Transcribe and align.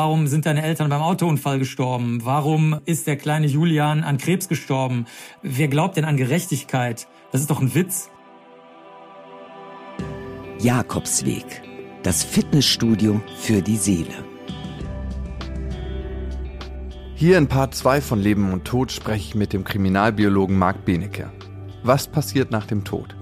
Warum 0.00 0.28
sind 0.28 0.46
deine 0.46 0.62
Eltern 0.62 0.90
beim 0.90 1.02
Autounfall 1.02 1.58
gestorben? 1.58 2.20
Warum 2.22 2.78
ist 2.84 3.08
der 3.08 3.16
kleine 3.16 3.48
Julian 3.48 4.04
an 4.04 4.16
Krebs 4.16 4.46
gestorben? 4.46 5.06
Wer 5.42 5.66
glaubt 5.66 5.96
denn 5.96 6.04
an 6.04 6.16
Gerechtigkeit? 6.16 7.08
Das 7.32 7.40
ist 7.40 7.50
doch 7.50 7.60
ein 7.60 7.74
Witz. 7.74 8.08
Jakobsweg, 10.60 11.62
das 12.04 12.22
Fitnessstudio 12.22 13.20
für 13.40 13.60
die 13.60 13.76
Seele. 13.76 14.14
Hier 17.16 17.36
in 17.36 17.48
Part 17.48 17.74
2 17.74 18.00
von 18.00 18.20
Leben 18.20 18.52
und 18.52 18.66
Tod 18.66 18.92
spreche 18.92 19.30
ich 19.30 19.34
mit 19.34 19.52
dem 19.52 19.64
Kriminalbiologen 19.64 20.56
Marc 20.56 20.84
Benecke. 20.84 21.32
Was 21.82 22.06
passiert 22.06 22.52
nach 22.52 22.66
dem 22.66 22.84
Tod? 22.84 23.16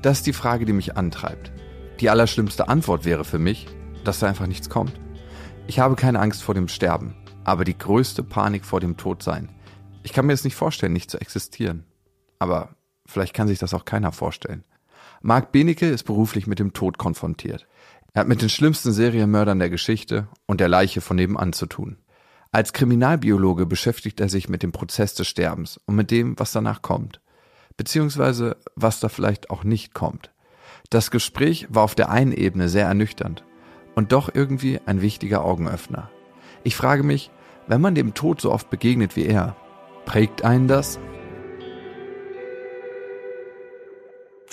Das 0.00 0.20
ist 0.20 0.26
die 0.26 0.32
Frage, 0.32 0.64
die 0.64 0.72
mich 0.72 0.96
antreibt. 0.96 1.52
Die 2.00 2.08
allerschlimmste 2.08 2.68
Antwort 2.68 3.04
wäre 3.04 3.26
für 3.26 3.38
mich, 3.38 3.66
dass 4.04 4.20
da 4.20 4.28
einfach 4.28 4.46
nichts 4.46 4.70
kommt. 4.70 5.03
Ich 5.66 5.78
habe 5.78 5.96
keine 5.96 6.20
Angst 6.20 6.42
vor 6.42 6.54
dem 6.54 6.68
Sterben, 6.68 7.16
aber 7.42 7.64
die 7.64 7.76
größte 7.76 8.22
Panik 8.22 8.66
vor 8.66 8.80
dem 8.80 8.98
Tod 8.98 9.22
sein. 9.22 9.48
Ich 10.02 10.12
kann 10.12 10.26
mir 10.26 10.34
es 10.34 10.44
nicht 10.44 10.56
vorstellen, 10.56 10.92
nicht 10.92 11.10
zu 11.10 11.18
existieren. 11.18 11.84
Aber 12.38 12.76
vielleicht 13.06 13.32
kann 13.32 13.48
sich 13.48 13.58
das 13.58 13.72
auch 13.72 13.86
keiner 13.86 14.12
vorstellen. 14.12 14.64
Marc 15.22 15.52
Benecke 15.52 15.88
ist 15.88 16.04
beruflich 16.04 16.46
mit 16.46 16.58
dem 16.58 16.74
Tod 16.74 16.98
konfrontiert. 16.98 17.66
Er 18.12 18.20
hat 18.20 18.28
mit 18.28 18.42
den 18.42 18.50
schlimmsten 18.50 18.92
Serienmördern 18.92 19.58
der 19.58 19.70
Geschichte 19.70 20.28
und 20.46 20.60
der 20.60 20.68
Leiche 20.68 21.00
von 21.00 21.16
nebenan 21.16 21.54
zu 21.54 21.64
tun. 21.64 21.96
Als 22.52 22.74
Kriminalbiologe 22.74 23.64
beschäftigt 23.64 24.20
er 24.20 24.28
sich 24.28 24.50
mit 24.50 24.62
dem 24.62 24.70
Prozess 24.70 25.14
des 25.14 25.26
Sterbens 25.26 25.80
und 25.86 25.96
mit 25.96 26.10
dem, 26.10 26.38
was 26.38 26.52
danach 26.52 26.82
kommt. 26.82 27.22
Beziehungsweise, 27.78 28.58
was 28.76 29.00
da 29.00 29.08
vielleicht 29.08 29.48
auch 29.48 29.64
nicht 29.64 29.94
kommt. 29.94 30.30
Das 30.90 31.10
Gespräch 31.10 31.66
war 31.70 31.82
auf 31.82 31.94
der 31.94 32.10
einen 32.10 32.32
Ebene 32.32 32.68
sehr 32.68 32.86
ernüchternd 32.86 33.44
und 33.94 34.12
doch 34.12 34.30
irgendwie 34.32 34.80
ein 34.86 35.00
wichtiger 35.00 35.44
Augenöffner. 35.44 36.10
Ich 36.62 36.76
frage 36.76 37.02
mich, 37.02 37.30
wenn 37.66 37.80
man 37.80 37.94
dem 37.94 38.14
Tod 38.14 38.40
so 38.40 38.52
oft 38.52 38.70
begegnet 38.70 39.16
wie 39.16 39.26
er, 39.26 39.56
prägt 40.04 40.44
einen 40.44 40.68
das? 40.68 40.98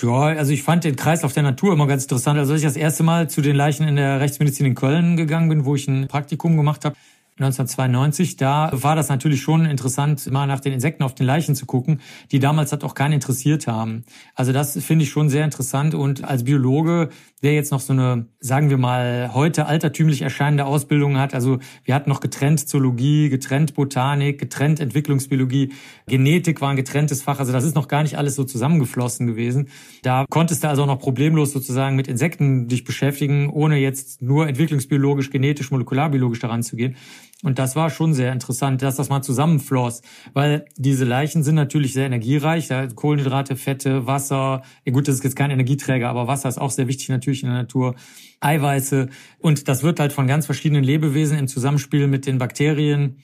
Ja, 0.00 0.10
also 0.10 0.52
ich 0.52 0.62
fand 0.62 0.84
den 0.84 0.96
Kreislauf 0.96 1.32
der 1.32 1.44
Natur 1.44 1.72
immer 1.72 1.86
ganz 1.86 2.04
interessant. 2.04 2.38
Also 2.38 2.52
als 2.52 2.62
ich 2.62 2.66
das 2.66 2.76
erste 2.76 3.04
Mal 3.04 3.30
zu 3.30 3.40
den 3.40 3.54
Leichen 3.54 3.86
in 3.86 3.96
der 3.96 4.20
Rechtsmedizin 4.20 4.66
in 4.66 4.74
Köln 4.74 5.16
gegangen 5.16 5.48
bin, 5.48 5.64
wo 5.64 5.76
ich 5.76 5.86
ein 5.86 6.08
Praktikum 6.08 6.56
gemacht 6.56 6.84
habe, 6.84 6.96
1992, 7.38 8.36
da 8.36 8.70
war 8.72 8.94
das 8.94 9.08
natürlich 9.08 9.40
schon 9.40 9.64
interessant, 9.64 10.30
mal 10.30 10.46
nach 10.46 10.60
den 10.60 10.72
Insekten 10.72 11.02
auf 11.02 11.14
den 11.14 11.24
Leichen 11.24 11.54
zu 11.54 11.64
gucken, 11.66 12.00
die 12.30 12.40
damals 12.40 12.72
hat 12.72 12.84
auch 12.84 12.94
keinen 12.94 13.14
interessiert 13.14 13.66
haben. 13.66 14.04
Also 14.34 14.52
das 14.52 14.78
finde 14.82 15.04
ich 15.04 15.10
schon 15.10 15.30
sehr 15.30 15.44
interessant 15.44 15.94
und 15.94 16.24
als 16.24 16.44
Biologe, 16.44 17.08
der 17.42 17.54
jetzt 17.54 17.72
noch 17.72 17.80
so 17.80 17.92
eine, 17.92 18.26
sagen 18.38 18.70
wir 18.70 18.78
mal, 18.78 19.32
heute 19.34 19.66
altertümlich 19.66 20.22
erscheinende 20.22 20.64
Ausbildung 20.64 21.18
hat, 21.18 21.34
also 21.34 21.58
wir 21.84 21.94
hatten 21.94 22.08
noch 22.08 22.20
getrennt 22.20 22.68
Zoologie, 22.68 23.28
getrennt 23.28 23.74
Botanik, 23.74 24.38
getrennt 24.38 24.78
Entwicklungsbiologie, 24.78 25.72
Genetik 26.06 26.60
war 26.60 26.70
ein 26.70 26.76
getrenntes 26.76 27.22
Fach, 27.22 27.40
also 27.40 27.52
das 27.52 27.64
ist 27.64 27.74
noch 27.74 27.88
gar 27.88 28.02
nicht 28.02 28.16
alles 28.16 28.36
so 28.36 28.44
zusammengeflossen 28.44 29.26
gewesen. 29.26 29.68
Da 30.02 30.24
konntest 30.30 30.62
du 30.62 30.68
also 30.68 30.82
auch 30.82 30.86
noch 30.86 31.00
problemlos 31.00 31.52
sozusagen 31.52 31.96
mit 31.96 32.06
Insekten 32.06 32.68
dich 32.68 32.84
beschäftigen, 32.84 33.50
ohne 33.50 33.78
jetzt 33.78 34.22
nur 34.22 34.46
entwicklungsbiologisch, 34.46 35.30
genetisch, 35.30 35.70
molekularbiologisch 35.70 36.38
daran 36.38 36.62
zu 36.62 36.76
gehen. 36.76 36.96
Und 37.42 37.58
das 37.58 37.74
war 37.74 37.90
schon 37.90 38.14
sehr 38.14 38.32
interessant, 38.32 38.82
dass 38.82 38.96
das 38.96 39.08
mal 39.08 39.22
zusammenfloss, 39.22 40.02
weil 40.32 40.64
diese 40.76 41.04
Leichen 41.04 41.42
sind 41.42 41.56
natürlich 41.56 41.92
sehr 41.92 42.06
energiereich, 42.06 42.68
Kohlenhydrate, 42.94 43.56
Fette, 43.56 44.06
Wasser. 44.06 44.62
Ja 44.84 44.92
gut, 44.92 45.08
das 45.08 45.16
ist 45.16 45.24
jetzt 45.24 45.36
kein 45.36 45.50
Energieträger, 45.50 46.08
aber 46.08 46.28
Wasser 46.28 46.48
ist 46.48 46.58
auch 46.58 46.70
sehr 46.70 46.86
wichtig 46.86 47.08
natürlich 47.08 47.42
in 47.42 47.48
der 47.48 47.58
Natur. 47.58 47.96
Eiweiße 48.40 49.08
und 49.38 49.68
das 49.68 49.82
wird 49.82 50.00
halt 50.00 50.12
von 50.12 50.26
ganz 50.26 50.46
verschiedenen 50.46 50.84
Lebewesen 50.84 51.36
im 51.36 51.48
Zusammenspiel 51.48 52.06
mit 52.06 52.26
den 52.26 52.38
Bakterien 52.38 53.18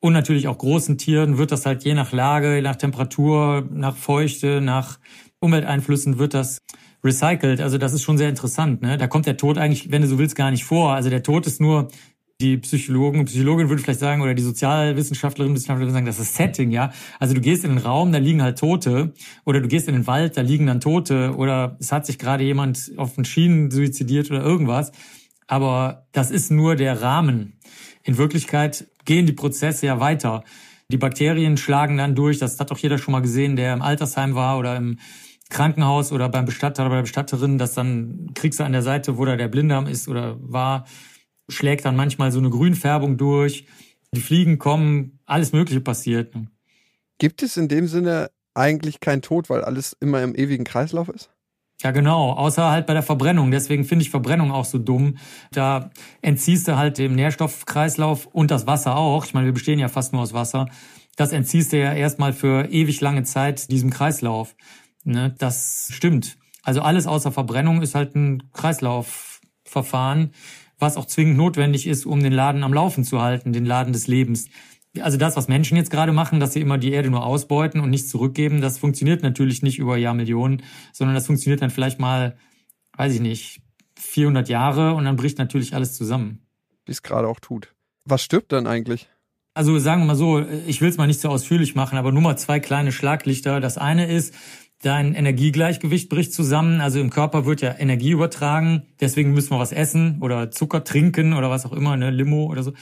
und 0.00 0.14
natürlich 0.14 0.48
auch 0.48 0.56
großen 0.56 0.96
Tieren 0.96 1.36
wird 1.36 1.52
das 1.52 1.66
halt 1.66 1.84
je 1.84 1.94
nach 1.94 2.12
Lage, 2.12 2.60
nach 2.62 2.76
Temperatur, 2.76 3.68
nach 3.70 3.96
Feuchte, 3.96 4.62
nach 4.62 4.98
Umwelteinflüssen 5.40 6.18
wird 6.18 6.32
das 6.32 6.58
recycelt. 7.04 7.60
Also 7.60 7.78
das 7.78 7.92
ist 7.92 8.02
schon 8.02 8.18
sehr 8.18 8.28
interessant. 8.28 8.82
Ne? 8.82 8.96
Da 8.96 9.06
kommt 9.06 9.26
der 9.26 9.36
Tod 9.36 9.58
eigentlich, 9.58 9.90
wenn 9.90 10.02
du 10.02 10.08
so 10.08 10.18
willst, 10.18 10.36
gar 10.36 10.50
nicht 10.50 10.64
vor. 10.64 10.94
Also 10.94 11.10
der 11.10 11.22
Tod 11.22 11.46
ist 11.46 11.60
nur 11.60 11.88
die 12.40 12.56
Psychologen, 12.58 13.24
Psychologin 13.24 13.68
würde 13.68 13.82
vielleicht 13.82 14.00
sagen, 14.00 14.22
oder 14.22 14.34
die 14.34 14.42
Sozialwissenschaftlerinnen, 14.42 15.54
Wissenschaftler 15.54 15.90
sagen, 15.90 16.06
das 16.06 16.18
ist 16.18 16.34
Setting, 16.34 16.70
ja. 16.70 16.92
Also 17.18 17.34
du 17.34 17.40
gehst 17.40 17.64
in 17.64 17.70
den 17.70 17.78
Raum, 17.78 18.12
da 18.12 18.18
liegen 18.18 18.42
halt 18.42 18.58
Tote, 18.58 19.12
oder 19.44 19.60
du 19.60 19.68
gehst 19.68 19.88
in 19.88 19.94
den 19.94 20.06
Wald, 20.06 20.36
da 20.36 20.40
liegen 20.40 20.66
dann 20.66 20.80
Tote, 20.80 21.34
oder 21.36 21.76
es 21.80 21.92
hat 21.92 22.06
sich 22.06 22.18
gerade 22.18 22.44
jemand 22.44 22.92
auf 22.96 23.14
den 23.14 23.24
Schienen 23.24 23.70
suizidiert 23.70 24.30
oder 24.30 24.42
irgendwas. 24.42 24.92
Aber 25.46 26.06
das 26.12 26.30
ist 26.30 26.50
nur 26.50 26.76
der 26.76 27.02
Rahmen. 27.02 27.58
In 28.02 28.16
Wirklichkeit 28.16 28.86
gehen 29.04 29.26
die 29.26 29.32
Prozesse 29.32 29.86
ja 29.86 30.00
weiter. 30.00 30.44
Die 30.88 30.96
Bakterien 30.96 31.56
schlagen 31.56 31.96
dann 31.98 32.14
durch, 32.14 32.38
das 32.38 32.58
hat 32.58 32.70
doch 32.70 32.78
jeder 32.78 32.98
schon 32.98 33.12
mal 33.12 33.20
gesehen, 33.20 33.56
der 33.56 33.72
im 33.72 33.82
Altersheim 33.82 34.34
war 34.34 34.58
oder 34.58 34.76
im 34.76 34.98
Krankenhaus 35.50 36.12
oder 36.12 36.28
beim 36.28 36.44
Bestatter 36.44 36.82
oder 36.82 36.90
bei 36.90 36.96
der 36.96 37.02
Bestatterin, 37.02 37.58
dass 37.58 37.74
dann 37.74 38.30
kriegst 38.34 38.60
du 38.60 38.64
an 38.64 38.72
der 38.72 38.82
Seite, 38.82 39.18
wo 39.18 39.24
da 39.24 39.36
der 39.36 39.48
Blinddarm 39.48 39.86
ist 39.86 40.08
oder 40.08 40.36
war, 40.40 40.86
schlägt 41.50 41.84
dann 41.84 41.96
manchmal 41.96 42.32
so 42.32 42.38
eine 42.38 42.50
Grünfärbung 42.50 43.16
durch. 43.16 43.66
Die 44.14 44.20
Fliegen 44.20 44.58
kommen, 44.58 45.20
alles 45.26 45.52
Mögliche 45.52 45.80
passiert. 45.80 46.34
Gibt 47.18 47.42
es 47.42 47.56
in 47.56 47.68
dem 47.68 47.86
Sinne 47.86 48.30
eigentlich 48.54 49.00
keinen 49.00 49.22
Tod, 49.22 49.50
weil 49.50 49.62
alles 49.62 49.96
immer 50.00 50.22
im 50.22 50.34
ewigen 50.34 50.64
Kreislauf 50.64 51.08
ist? 51.08 51.30
Ja, 51.82 51.92
genau. 51.92 52.32
Außer 52.32 52.70
halt 52.70 52.86
bei 52.86 52.92
der 52.92 53.02
Verbrennung. 53.02 53.50
Deswegen 53.50 53.84
finde 53.84 54.02
ich 54.02 54.10
Verbrennung 54.10 54.52
auch 54.52 54.64
so 54.64 54.78
dumm. 54.78 55.16
Da 55.52 55.90
entziehst 56.20 56.68
du 56.68 56.76
halt 56.76 56.98
dem 56.98 57.14
Nährstoffkreislauf 57.14 58.26
und 58.26 58.50
das 58.50 58.66
Wasser 58.66 58.96
auch. 58.96 59.24
Ich 59.24 59.32
meine, 59.32 59.46
wir 59.46 59.54
bestehen 59.54 59.78
ja 59.78 59.88
fast 59.88 60.12
nur 60.12 60.22
aus 60.22 60.34
Wasser. 60.34 60.68
Das 61.16 61.32
entziehst 61.32 61.72
du 61.72 61.78
ja 61.78 61.92
erstmal 61.92 62.32
für 62.32 62.70
ewig 62.70 63.00
lange 63.00 63.22
Zeit 63.22 63.70
diesem 63.70 63.90
Kreislauf. 63.90 64.56
Ne, 65.04 65.34
das 65.38 65.88
stimmt. 65.92 66.36
Also 66.62 66.82
alles 66.82 67.06
außer 67.06 67.32
Verbrennung 67.32 67.80
ist 67.80 67.94
halt 67.94 68.14
ein 68.14 68.50
Kreislaufverfahren 68.52 70.32
was 70.80 70.96
auch 70.96 71.06
zwingend 71.06 71.36
notwendig 71.36 71.86
ist, 71.86 72.06
um 72.06 72.22
den 72.22 72.32
Laden 72.32 72.64
am 72.64 72.72
Laufen 72.72 73.04
zu 73.04 73.20
halten, 73.20 73.52
den 73.52 73.64
Laden 73.64 73.92
des 73.92 74.06
Lebens. 74.06 74.48
Also 74.98 75.18
das, 75.18 75.36
was 75.36 75.46
Menschen 75.46 75.76
jetzt 75.76 75.90
gerade 75.90 76.12
machen, 76.12 76.40
dass 76.40 76.52
sie 76.52 76.60
immer 76.60 76.78
die 76.78 76.90
Erde 76.90 77.10
nur 77.10 77.24
ausbeuten 77.24 77.80
und 77.80 77.90
nichts 77.90 78.08
zurückgeben, 78.08 78.60
das 78.60 78.78
funktioniert 78.78 79.22
natürlich 79.22 79.62
nicht 79.62 79.78
über 79.78 79.96
Jahrmillionen, 79.96 80.62
sondern 80.92 81.14
das 81.14 81.26
funktioniert 81.26 81.62
dann 81.62 81.70
vielleicht 81.70 82.00
mal, 82.00 82.36
weiß 82.96 83.14
ich 83.14 83.20
nicht, 83.20 83.60
400 83.96 84.48
Jahre 84.48 84.94
und 84.94 85.04
dann 85.04 85.16
bricht 85.16 85.38
natürlich 85.38 85.74
alles 85.74 85.94
zusammen. 85.94 86.46
Wie 86.86 86.92
es 86.92 87.02
gerade 87.02 87.28
auch 87.28 87.38
tut. 87.38 87.72
Was 88.04 88.22
stirbt 88.22 88.50
dann 88.50 88.66
eigentlich? 88.66 89.08
Also 89.54 89.78
sagen 89.78 90.02
wir 90.02 90.06
mal 90.06 90.16
so, 90.16 90.40
ich 90.66 90.80
will 90.80 90.88
es 90.88 90.96
mal 90.96 91.06
nicht 91.06 91.20
so 91.20 91.28
ausführlich 91.28 91.74
machen, 91.74 91.98
aber 91.98 92.12
nur 92.12 92.22
mal 92.22 92.36
zwei 92.36 92.60
kleine 92.60 92.92
Schlaglichter. 92.92 93.60
Das 93.60 93.78
eine 93.78 94.06
ist, 94.06 94.34
dein 94.82 95.14
Energiegleichgewicht 95.14 96.08
bricht 96.08 96.32
zusammen. 96.32 96.80
Also 96.80 97.00
im 97.00 97.10
Körper 97.10 97.44
wird 97.44 97.60
ja 97.60 97.74
Energie 97.78 98.10
übertragen. 98.10 98.82
Deswegen 99.00 99.32
müssen 99.32 99.50
wir 99.50 99.58
was 99.58 99.72
essen 99.72 100.18
oder 100.20 100.50
Zucker 100.50 100.84
trinken 100.84 101.34
oder 101.34 101.50
was 101.50 101.66
auch 101.66 101.72
immer, 101.72 101.96
ne, 101.96 102.10
Limo 102.10 102.46
oder 102.46 102.62
so. 102.62 102.72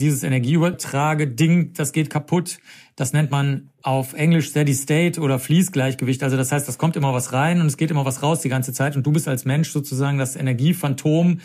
Dieses 0.00 0.22
Energieübertrage-Ding, 0.22 1.72
das 1.74 1.92
geht 1.92 2.08
kaputt. 2.08 2.58
Das 2.94 3.12
nennt 3.12 3.32
man 3.32 3.70
auf 3.82 4.12
Englisch 4.12 4.48
Steady 4.50 4.74
State 4.74 5.20
oder 5.20 5.40
Fließgleichgewicht. 5.40 6.22
Also 6.22 6.36
das 6.36 6.52
heißt, 6.52 6.68
das 6.68 6.78
kommt 6.78 6.94
immer 6.94 7.12
was 7.12 7.32
rein 7.32 7.60
und 7.60 7.66
es 7.66 7.76
geht 7.76 7.90
immer 7.90 8.04
was 8.04 8.22
raus 8.22 8.40
die 8.40 8.48
ganze 8.48 8.72
Zeit. 8.72 8.94
Und 8.94 9.04
du 9.06 9.12
bist 9.12 9.26
als 9.26 9.44
Mensch 9.44 9.70
sozusagen 9.70 10.18
das 10.18 10.36
Energiephantom, 10.36 11.40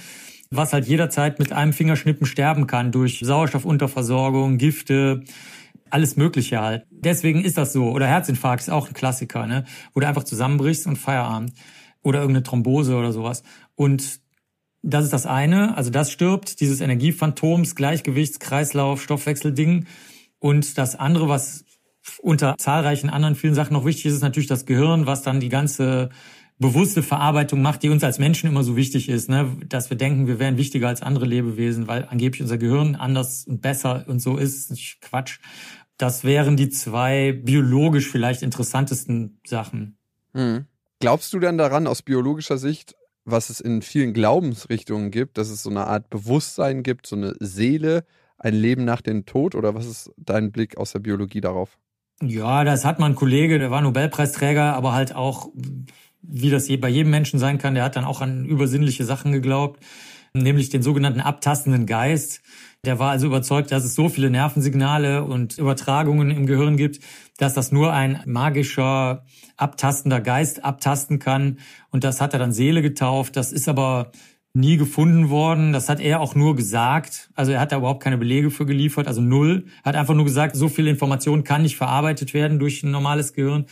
was 0.51 0.73
halt 0.73 0.87
jederzeit 0.87 1.39
mit 1.39 1.51
einem 1.51 1.73
Fingerschnippen 1.73 2.27
sterben 2.27 2.67
kann 2.67 2.91
durch 2.91 3.21
Sauerstoffunterversorgung, 3.23 4.59
Gifte, 4.59 5.23
alles 5.93 6.15
Mögliche 6.15 6.59
halt. 6.59 6.85
Deswegen 6.89 7.43
ist 7.45 7.57
das 7.57 7.73
so. 7.73 7.91
Oder 7.91 8.07
Herzinfarkt 8.07 8.63
ist 8.63 8.69
auch 8.69 8.87
ein 8.87 8.93
Klassiker, 8.93 9.45
ne? 9.45 9.65
Wo 9.93 9.99
du 9.99 10.07
einfach 10.07 10.23
zusammenbrichst 10.23 10.87
und 10.87 10.97
Feierabend. 10.97 11.53
Oder 12.01 12.19
irgendeine 12.19 12.43
Thrombose 12.43 12.95
oder 12.95 13.13
sowas. 13.13 13.43
Und 13.75 14.19
das 14.81 15.05
ist 15.05 15.13
das 15.13 15.25
eine. 15.25 15.77
Also 15.77 15.89
das 15.89 16.11
stirbt, 16.11 16.59
dieses 16.59 16.81
Energiephantoms, 16.81 17.75
Gleichgewichts, 17.75 18.39
Kreislauf, 18.39 19.01
Stoffwechselding. 19.01 19.85
Und 20.39 20.77
das 20.77 20.95
andere, 20.95 21.29
was 21.29 21.63
unter 22.21 22.55
zahlreichen 22.57 23.09
anderen 23.09 23.35
vielen 23.35 23.55
Sachen 23.55 23.73
noch 23.73 23.85
wichtig 23.85 24.07
ist, 24.07 24.15
ist 24.15 24.21
natürlich 24.21 24.49
das 24.49 24.65
Gehirn, 24.65 25.05
was 25.05 25.21
dann 25.21 25.39
die 25.39 25.49
ganze 25.49 26.09
bewusste 26.59 27.03
Verarbeitung 27.03 27.61
macht, 27.61 27.83
die 27.83 27.89
uns 27.89 28.03
als 28.03 28.19
Menschen 28.19 28.47
immer 28.47 28.63
so 28.63 28.75
wichtig 28.75 29.09
ist, 29.09 29.29
ne? 29.29 29.57
dass 29.67 29.89
wir 29.89 29.97
denken, 29.97 30.27
wir 30.27 30.39
wären 30.39 30.57
wichtiger 30.57 30.87
als 30.87 31.01
andere 31.01 31.25
Lebewesen, 31.25 31.87
weil 31.87 32.07
angeblich 32.09 32.41
unser 32.41 32.57
Gehirn 32.57 32.95
anders 32.95 33.45
und 33.45 33.61
besser 33.61 34.05
und 34.07 34.19
so 34.19 34.37
ist. 34.37 34.73
Quatsch. 35.01 35.39
Das 36.03 36.25
wären 36.25 36.57
die 36.57 36.67
zwei 36.67 37.31
biologisch 37.31 38.11
vielleicht 38.11 38.41
interessantesten 38.41 39.39
Sachen. 39.47 39.95
Hm. 40.33 40.65
Glaubst 40.99 41.31
du 41.31 41.39
denn 41.39 41.57
daran 41.57 41.87
aus 41.87 42.01
biologischer 42.01 42.57
Sicht, 42.57 42.93
was 43.23 43.49
es 43.49 43.61
in 43.61 43.81
vielen 43.81 44.11
Glaubensrichtungen 44.11 45.11
gibt, 45.11 45.37
dass 45.37 45.49
es 45.49 45.63
so 45.63 45.69
eine 45.69 45.87
Art 45.87 46.09
Bewusstsein 46.09 46.83
gibt, 46.83 47.07
so 47.07 47.15
eine 47.15 47.35
Seele, 47.39 48.03
ein 48.37 48.53
Leben 48.53 48.83
nach 48.83 48.99
dem 48.99 49.25
Tod? 49.25 49.55
Oder 49.55 49.75
was 49.75 49.85
ist 49.85 50.11
dein 50.17 50.51
Blick 50.51 50.75
aus 50.75 50.91
der 50.91 50.99
Biologie 50.99 51.39
darauf? 51.39 51.79
Ja, 52.21 52.65
das 52.65 52.83
hat 52.83 52.99
mein 52.99 53.15
Kollege, 53.15 53.57
der 53.57 53.71
war 53.71 53.81
Nobelpreisträger, 53.81 54.73
aber 54.73 54.91
halt 54.91 55.15
auch, 55.15 55.51
wie 56.21 56.49
das 56.49 56.67
bei 56.67 56.89
jedem 56.89 57.11
Menschen 57.11 57.39
sein 57.39 57.59
kann, 57.59 57.75
der 57.75 57.85
hat 57.85 57.95
dann 57.95 58.03
auch 58.03 58.19
an 58.19 58.43
übersinnliche 58.43 59.05
Sachen 59.05 59.31
geglaubt. 59.31 59.79
nämlich 60.33 60.69
den 60.69 60.83
sogenannten 60.83 61.21
abtastenden 61.21 61.85
Geist. 61.85 62.41
Der 62.85 62.99
war 62.99 63.11
also 63.11 63.27
überzeugt, 63.27 63.71
dass 63.71 63.85
es 63.85 63.95
so 63.95 64.09
viele 64.09 64.29
Nervensignale 64.29 65.23
und 65.23 65.57
Übertragungen 65.57 66.31
im 66.31 66.45
Gehirn 66.45 66.75
gibt, 66.75 66.99
dass 67.37 67.53
das 67.53 67.71
nur 67.71 67.93
ein 67.93 68.21
magischer, 68.25 69.25
abtastender 69.55 70.19
Geist 70.19 70.65
abtasten 70.65 71.17
kann. 71.17 71.59
Und 71.91 72.03
das 72.03 72.19
hat 72.19 72.33
er 72.33 72.39
dann 72.39 72.51
Seele 72.51 72.81
getauft. 72.81 73.37
Das 73.37 73.53
ist 73.53 73.69
aber 73.69 74.11
nie 74.53 74.75
gefunden 74.75 75.29
worden. 75.29 75.71
Das 75.71 75.87
hat 75.87 76.01
er 76.01 76.19
auch 76.19 76.35
nur 76.35 76.57
gesagt. 76.57 77.29
Also 77.35 77.53
er 77.53 77.61
hat 77.61 77.71
da 77.71 77.77
überhaupt 77.77 78.03
keine 78.03 78.17
Belege 78.17 78.51
für 78.51 78.65
geliefert, 78.65 79.07
also 79.07 79.21
null. 79.21 79.65
Er 79.83 79.85
hat 79.85 79.95
einfach 79.95 80.13
nur 80.13 80.25
gesagt, 80.25 80.57
so 80.57 80.67
viel 80.67 80.87
Information 80.87 81.45
kann 81.45 81.61
nicht 81.61 81.77
verarbeitet 81.77 82.33
werden 82.33 82.59
durch 82.59 82.83
ein 82.83 82.91
normales 82.91 83.31
Gehirn. 83.31 83.65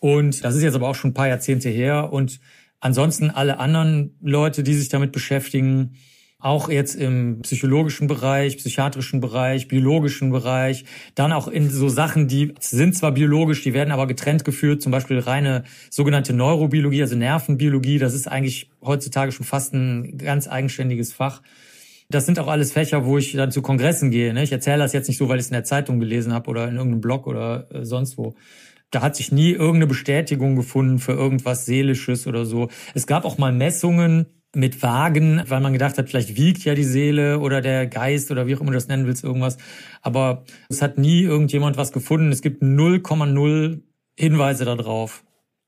Und 0.00 0.42
das 0.42 0.54
ist 0.54 0.62
jetzt 0.62 0.74
aber 0.74 0.88
auch 0.88 0.94
schon 0.94 1.10
ein 1.10 1.14
paar 1.14 1.28
Jahrzehnte 1.28 1.68
her. 1.68 2.14
Und 2.14 2.40
ansonsten 2.80 3.28
alle 3.28 3.58
anderen 3.58 4.16
Leute, 4.22 4.62
die 4.62 4.72
sich 4.72 4.88
damit 4.88 5.12
beschäftigen, 5.12 5.96
auch 6.40 6.68
jetzt 6.68 6.94
im 6.94 7.40
psychologischen 7.42 8.06
Bereich, 8.06 8.58
psychiatrischen 8.58 9.20
Bereich, 9.20 9.66
biologischen 9.66 10.30
Bereich, 10.30 10.84
dann 11.16 11.32
auch 11.32 11.48
in 11.48 11.68
so 11.68 11.88
Sachen, 11.88 12.28
die 12.28 12.54
sind 12.60 12.94
zwar 12.94 13.12
biologisch, 13.12 13.62
die 13.64 13.74
werden 13.74 13.90
aber 13.90 14.06
getrennt 14.06 14.44
geführt, 14.44 14.80
zum 14.80 14.92
Beispiel 14.92 15.18
reine 15.18 15.64
sogenannte 15.90 16.32
Neurobiologie, 16.32 17.02
also 17.02 17.16
Nervenbiologie, 17.16 17.98
das 17.98 18.14
ist 18.14 18.28
eigentlich 18.28 18.70
heutzutage 18.80 19.32
schon 19.32 19.46
fast 19.46 19.74
ein 19.74 20.16
ganz 20.16 20.46
eigenständiges 20.46 21.12
Fach. 21.12 21.42
Das 22.08 22.24
sind 22.24 22.38
auch 22.38 22.48
alles 22.48 22.72
Fächer, 22.72 23.04
wo 23.04 23.18
ich 23.18 23.32
dann 23.32 23.50
zu 23.50 23.60
Kongressen 23.60 24.10
gehe. 24.10 24.32
Ne? 24.32 24.42
Ich 24.44 24.52
erzähle 24.52 24.78
das 24.78 24.92
jetzt 24.92 25.08
nicht 25.08 25.18
so, 25.18 25.28
weil 25.28 25.38
ich 25.38 25.44
es 25.44 25.50
in 25.50 25.54
der 25.54 25.64
Zeitung 25.64 25.98
gelesen 25.98 26.32
habe 26.32 26.48
oder 26.48 26.68
in 26.68 26.76
irgendeinem 26.76 27.00
Blog 27.00 27.26
oder 27.26 27.66
äh, 27.70 27.84
sonst 27.84 28.16
wo. 28.16 28.34
Da 28.90 29.02
hat 29.02 29.16
sich 29.16 29.32
nie 29.32 29.50
irgendeine 29.50 29.88
Bestätigung 29.88 30.56
gefunden 30.56 31.00
für 31.00 31.12
irgendwas 31.12 31.66
Seelisches 31.66 32.26
oder 32.26 32.46
so. 32.46 32.68
Es 32.94 33.06
gab 33.06 33.26
auch 33.26 33.36
mal 33.36 33.52
Messungen, 33.52 34.26
mit 34.54 34.82
Wagen, 34.82 35.42
weil 35.46 35.60
man 35.60 35.72
gedacht 35.72 35.98
hat, 35.98 36.08
vielleicht 36.08 36.36
wiegt 36.36 36.64
ja 36.64 36.74
die 36.74 36.84
Seele 36.84 37.38
oder 37.40 37.60
der 37.60 37.86
Geist 37.86 38.30
oder 38.30 38.46
wie 38.46 38.56
auch 38.56 38.60
immer 38.60 38.70
du 38.70 38.76
das 38.76 38.88
nennen 38.88 39.06
willst, 39.06 39.24
irgendwas. 39.24 39.58
Aber 40.00 40.44
es 40.68 40.80
hat 40.80 40.98
nie 40.98 41.22
irgendjemand 41.22 41.76
was 41.76 41.92
gefunden. 41.92 42.32
Es 42.32 42.42
gibt 42.42 42.62
0,0 42.62 43.82
Hinweise 44.18 44.64
darauf. 44.64 45.24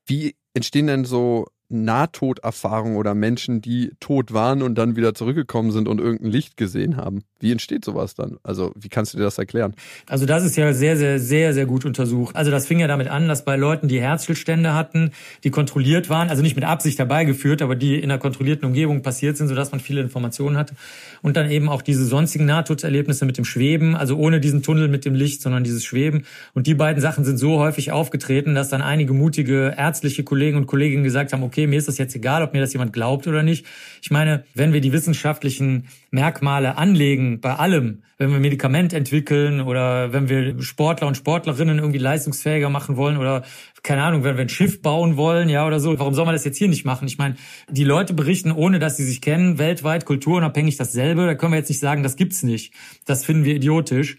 Wie 0.07 0.35
entstehen 0.53 0.87
denn 0.87 1.05
so 1.05 1.47
Nahtoderfahrungen 1.71 2.97
oder 2.97 3.15
Menschen, 3.15 3.61
die 3.61 3.91
tot 3.99 4.33
waren 4.33 4.61
und 4.61 4.75
dann 4.75 4.95
wieder 4.95 5.13
zurückgekommen 5.13 5.71
sind 5.71 5.87
und 5.87 5.99
irgendein 5.99 6.31
Licht 6.31 6.57
gesehen 6.57 6.97
haben? 6.97 7.23
Wie 7.39 7.51
entsteht 7.51 7.83
sowas 7.83 8.13
dann? 8.13 8.37
Also, 8.43 8.71
wie 8.75 8.89
kannst 8.89 9.13
du 9.13 9.17
dir 9.17 9.23
das 9.23 9.37
erklären? 9.37 9.73
Also, 10.07 10.25
das 10.25 10.43
ist 10.43 10.55
ja 10.57 10.73
sehr, 10.73 10.95
sehr, 10.95 11.19
sehr, 11.19 11.53
sehr 11.53 11.65
gut 11.65 11.85
untersucht. 11.85 12.35
Also, 12.35 12.51
das 12.51 12.67
fing 12.67 12.79
ja 12.79 12.87
damit 12.87 13.07
an, 13.07 13.27
dass 13.27 13.45
bei 13.45 13.55
Leuten, 13.55 13.87
die 13.87 13.99
Herzstillstände 13.99 14.73
hatten, 14.73 15.11
die 15.43 15.49
kontrolliert 15.49 16.09
waren, 16.09 16.29
also 16.29 16.43
nicht 16.43 16.55
mit 16.55 16.65
Absicht 16.65 16.99
herbeigeführt, 16.99 17.61
aber 17.61 17.75
die 17.75 17.95
in 17.95 18.11
einer 18.11 18.19
kontrollierten 18.19 18.65
Umgebung 18.65 19.01
passiert 19.01 19.37
sind, 19.37 19.47
sodass 19.47 19.71
man 19.71 19.79
viele 19.79 20.01
Informationen 20.01 20.57
hatte. 20.57 20.75
Und 21.21 21.35
dann 21.35 21.49
eben 21.49 21.69
auch 21.69 21.81
diese 21.81 22.05
sonstigen 22.05 22.45
Nahtoderlebnisse 22.45 23.25
mit 23.25 23.37
dem 23.37 23.45
Schweben, 23.45 23.95
also 23.95 24.17
ohne 24.17 24.39
diesen 24.39 24.61
Tunnel 24.61 24.87
mit 24.87 25.05
dem 25.05 25.15
Licht, 25.15 25.41
sondern 25.41 25.63
dieses 25.63 25.83
Schweben. 25.83 26.25
Und 26.53 26.67
die 26.67 26.75
beiden 26.75 27.01
Sachen 27.01 27.23
sind 27.23 27.37
so 27.37 27.59
häufig 27.59 27.91
aufgetreten, 27.91 28.55
dass 28.55 28.69
dann 28.69 28.81
einige 28.81 29.13
mutige 29.13 29.73
ärztliche 29.77 30.23
Kollegen 30.23 30.57
und 30.57 30.67
Kolleginnen 30.67 31.03
gesagt 31.03 31.33
haben, 31.33 31.43
okay, 31.43 31.60
mir 31.67 31.77
ist 31.77 31.87
das 31.87 31.97
jetzt 31.97 32.15
egal, 32.15 32.43
ob 32.43 32.53
mir 32.53 32.59
das 32.59 32.73
jemand 32.73 32.93
glaubt 32.93 33.27
oder 33.27 33.43
nicht. 33.43 33.65
Ich 34.01 34.11
meine, 34.11 34.43
wenn 34.53 34.73
wir 34.73 34.81
die 34.81 34.91
wissenschaftlichen 34.91 35.87
Merkmale 36.11 36.77
anlegen 36.77 37.39
bei 37.39 37.55
allem, 37.55 38.03
wenn 38.17 38.31
wir 38.31 38.39
Medikament 38.39 38.93
entwickeln 38.93 39.61
oder 39.61 40.13
wenn 40.13 40.29
wir 40.29 40.61
Sportler 40.61 41.07
und 41.07 41.17
Sportlerinnen 41.17 41.79
irgendwie 41.79 41.97
leistungsfähiger 41.97 42.69
machen 42.69 42.95
wollen 42.97 43.17
oder 43.17 43.43
keine 43.83 44.03
Ahnung, 44.03 44.23
wenn 44.23 44.35
wir 44.37 44.43
ein 44.43 44.49
Schiff 44.49 44.81
bauen 44.81 45.17
wollen, 45.17 45.49
ja 45.49 45.65
oder 45.65 45.79
so, 45.79 45.97
warum 45.97 46.13
soll 46.13 46.25
man 46.25 46.35
das 46.35 46.45
jetzt 46.45 46.57
hier 46.57 46.67
nicht 46.67 46.85
machen? 46.85 47.07
Ich 47.07 47.17
meine, 47.17 47.35
die 47.69 47.83
Leute 47.83 48.13
berichten, 48.13 48.51
ohne 48.51 48.77
dass 48.77 48.97
sie 48.97 49.03
sich 49.03 49.21
kennen, 49.21 49.57
weltweit 49.57 50.05
kulturunabhängig 50.05 50.77
dasselbe. 50.77 51.25
Da 51.25 51.33
können 51.33 51.53
wir 51.53 51.57
jetzt 51.57 51.69
nicht 51.69 51.79
sagen, 51.79 52.03
das 52.03 52.15
gibt's 52.15 52.43
nicht. 52.43 52.73
Das 53.05 53.25
finden 53.25 53.43
wir 53.43 53.55
idiotisch. 53.55 54.17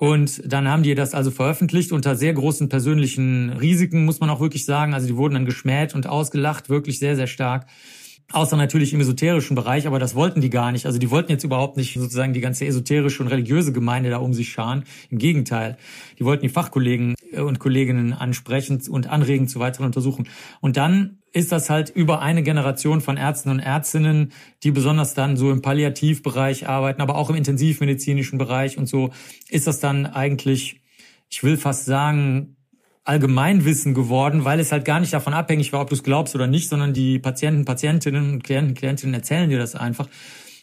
Und 0.00 0.50
dann 0.50 0.66
haben 0.66 0.82
die 0.82 0.94
das 0.94 1.12
also 1.12 1.30
veröffentlicht 1.30 1.92
unter 1.92 2.16
sehr 2.16 2.32
großen 2.32 2.70
persönlichen 2.70 3.50
Risiken, 3.50 4.06
muss 4.06 4.18
man 4.18 4.30
auch 4.30 4.40
wirklich 4.40 4.64
sagen. 4.64 4.94
Also 4.94 5.06
die 5.06 5.14
wurden 5.14 5.34
dann 5.34 5.44
geschmäht 5.44 5.94
und 5.94 6.06
ausgelacht, 6.06 6.70
wirklich 6.70 6.98
sehr, 6.98 7.16
sehr 7.16 7.26
stark. 7.26 7.66
Außer 8.32 8.56
natürlich 8.56 8.92
im 8.92 9.00
esoterischen 9.00 9.56
Bereich, 9.56 9.88
aber 9.88 9.98
das 9.98 10.14
wollten 10.14 10.40
die 10.40 10.50
gar 10.50 10.70
nicht. 10.70 10.86
Also 10.86 10.98
die 10.98 11.10
wollten 11.10 11.32
jetzt 11.32 11.42
überhaupt 11.42 11.76
nicht 11.76 11.94
sozusagen 11.94 12.32
die 12.32 12.40
ganze 12.40 12.64
esoterische 12.64 13.22
und 13.22 13.28
religiöse 13.28 13.72
Gemeinde 13.72 14.10
da 14.10 14.18
um 14.18 14.34
sich 14.34 14.50
scharen. 14.50 14.84
Im 15.10 15.18
Gegenteil. 15.18 15.76
Die 16.18 16.24
wollten 16.24 16.42
die 16.42 16.48
Fachkollegen 16.48 17.16
äh, 17.32 17.40
und 17.40 17.58
Kolleginnen 17.58 18.12
ansprechen 18.12 18.80
und 18.88 19.08
anregen 19.08 19.48
zu 19.48 19.58
weiteren 19.58 19.86
Untersuchungen. 19.86 20.28
Und 20.60 20.76
dann 20.76 21.18
ist 21.32 21.50
das 21.50 21.70
halt 21.70 21.90
über 21.90 22.22
eine 22.22 22.42
Generation 22.42 23.00
von 23.00 23.16
Ärzten 23.16 23.50
und 23.50 23.58
Ärztinnen, 23.58 24.32
die 24.62 24.70
besonders 24.70 25.14
dann 25.14 25.36
so 25.36 25.50
im 25.50 25.62
Palliativbereich 25.62 26.68
arbeiten, 26.68 27.02
aber 27.02 27.16
auch 27.16 27.30
im 27.30 27.36
intensivmedizinischen 27.36 28.38
Bereich 28.38 28.78
und 28.78 28.86
so, 28.86 29.10
ist 29.48 29.66
das 29.66 29.80
dann 29.80 30.06
eigentlich, 30.06 30.80
ich 31.28 31.42
will 31.42 31.56
fast 31.56 31.84
sagen, 31.84 32.56
Allgemeinwissen 33.10 33.92
geworden, 33.92 34.44
weil 34.44 34.60
es 34.60 34.70
halt 34.70 34.84
gar 34.84 35.00
nicht 35.00 35.12
davon 35.12 35.34
abhängig 35.34 35.72
war, 35.72 35.80
ob 35.80 35.88
du 35.88 35.96
es 35.96 36.04
glaubst 36.04 36.36
oder 36.36 36.46
nicht, 36.46 36.68
sondern 36.68 36.92
die 36.92 37.18
Patienten, 37.18 37.64
Patientinnen 37.64 38.34
und 38.34 38.44
Klienten, 38.44 38.74
Klientinnen 38.74 39.14
erzählen 39.14 39.50
dir 39.50 39.58
das 39.58 39.74
einfach. 39.74 40.08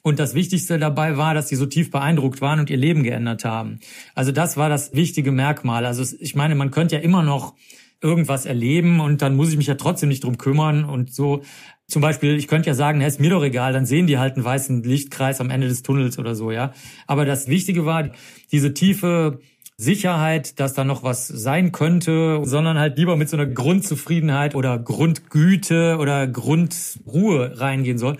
Und 0.02 0.18
das 0.18 0.34
Wichtigste 0.34 0.80
dabei 0.80 1.18
war, 1.18 1.34
dass 1.34 1.50
sie 1.50 1.58
so 1.58 1.66
tief 1.66 1.92
beeindruckt 1.92 2.40
waren 2.40 2.62
und 2.62 2.70
ihr 2.70 2.78
Leben 2.78 3.04
geändert 3.04 3.44
haben. 3.44 3.82
Also 4.16 4.32
das 4.32 4.56
war 4.56 4.70
das 4.70 4.94
wichtige 4.94 5.34
Merkmal. 5.34 5.86
Also 5.86 6.16
ich 6.22 6.36
meine, 6.36 6.56
man 6.56 6.72
könnte 6.72 6.96
ja 6.96 7.02
immer 7.02 7.22
noch 7.22 7.54
irgendwas 8.02 8.46
erleben 8.46 9.02
und 9.02 9.22
dann 9.22 9.36
muss 9.36 9.50
ich 9.50 9.58
mich 9.58 9.68
ja 9.68 9.76
trotzdem 9.76 10.08
nicht 10.08 10.24
drum 10.24 10.38
kümmern 10.38 10.86
und 10.86 11.14
so. 11.14 11.42
Zum 11.88 12.02
Beispiel, 12.02 12.38
ich 12.38 12.48
könnte 12.48 12.68
ja 12.68 12.76
sagen, 12.76 13.02
ist 13.02 13.20
mir 13.20 13.32
doch 13.32 13.44
egal, 13.44 13.74
dann 13.74 13.86
sehen 13.86 14.08
die 14.08 14.18
halt 14.18 14.36
einen 14.36 14.46
weißen 14.46 14.84
Lichtkreis 14.84 15.42
am 15.42 15.50
Ende 15.50 15.68
des 15.68 15.84
Tunnels 15.84 16.18
oder 16.18 16.36
so, 16.36 16.52
ja. 16.52 16.72
Aber 17.08 17.26
das 17.26 17.50
Wichtige 17.50 17.86
war, 17.86 18.10
diese 18.54 18.74
tiefe 18.74 19.40
Sicherheit, 19.80 20.60
dass 20.60 20.74
da 20.74 20.84
noch 20.84 21.04
was 21.04 21.28
sein 21.28 21.72
könnte, 21.72 22.42
sondern 22.44 22.80
halt 22.80 22.98
lieber 22.98 23.16
mit 23.16 23.30
so 23.30 23.38
einer 23.38 23.46
Grundzufriedenheit 23.46 24.56
oder 24.56 24.80
Grundgüte 24.80 25.98
oder 26.00 26.28
Grundruhe 26.28 27.60
reingehen 27.60 28.00
soll. 28.00 28.18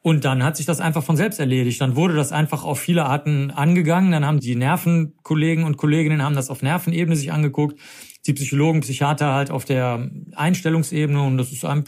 Und 0.00 0.24
dann 0.24 0.42
hat 0.42 0.56
sich 0.56 0.64
das 0.66 0.80
einfach 0.80 1.02
von 1.02 1.16
selbst 1.16 1.40
erledigt. 1.40 1.80
Dann 1.80 1.96
wurde 1.96 2.14
das 2.14 2.32
einfach 2.32 2.64
auf 2.64 2.78
viele 2.78 3.04
Arten 3.04 3.50
angegangen. 3.50 4.12
Dann 4.12 4.26
haben 4.26 4.40
die 4.40 4.54
Nervenkollegen 4.54 5.64
und 5.64 5.76
Kolleginnen 5.76 6.22
haben 6.22 6.34
das 6.34 6.50
auf 6.50 6.62
Nervenebene 6.62 7.16
sich 7.16 7.32
angeguckt. 7.32 7.78
Die 8.26 8.32
Psychologen, 8.32 8.80
Psychiater 8.80 9.32
halt 9.32 9.50
auf 9.50 9.64
der 9.64 10.10
Einstellungsebene. 10.34 11.22
Und 11.22 11.36
das 11.36 11.52
ist, 11.52 11.64
ein, 11.64 11.84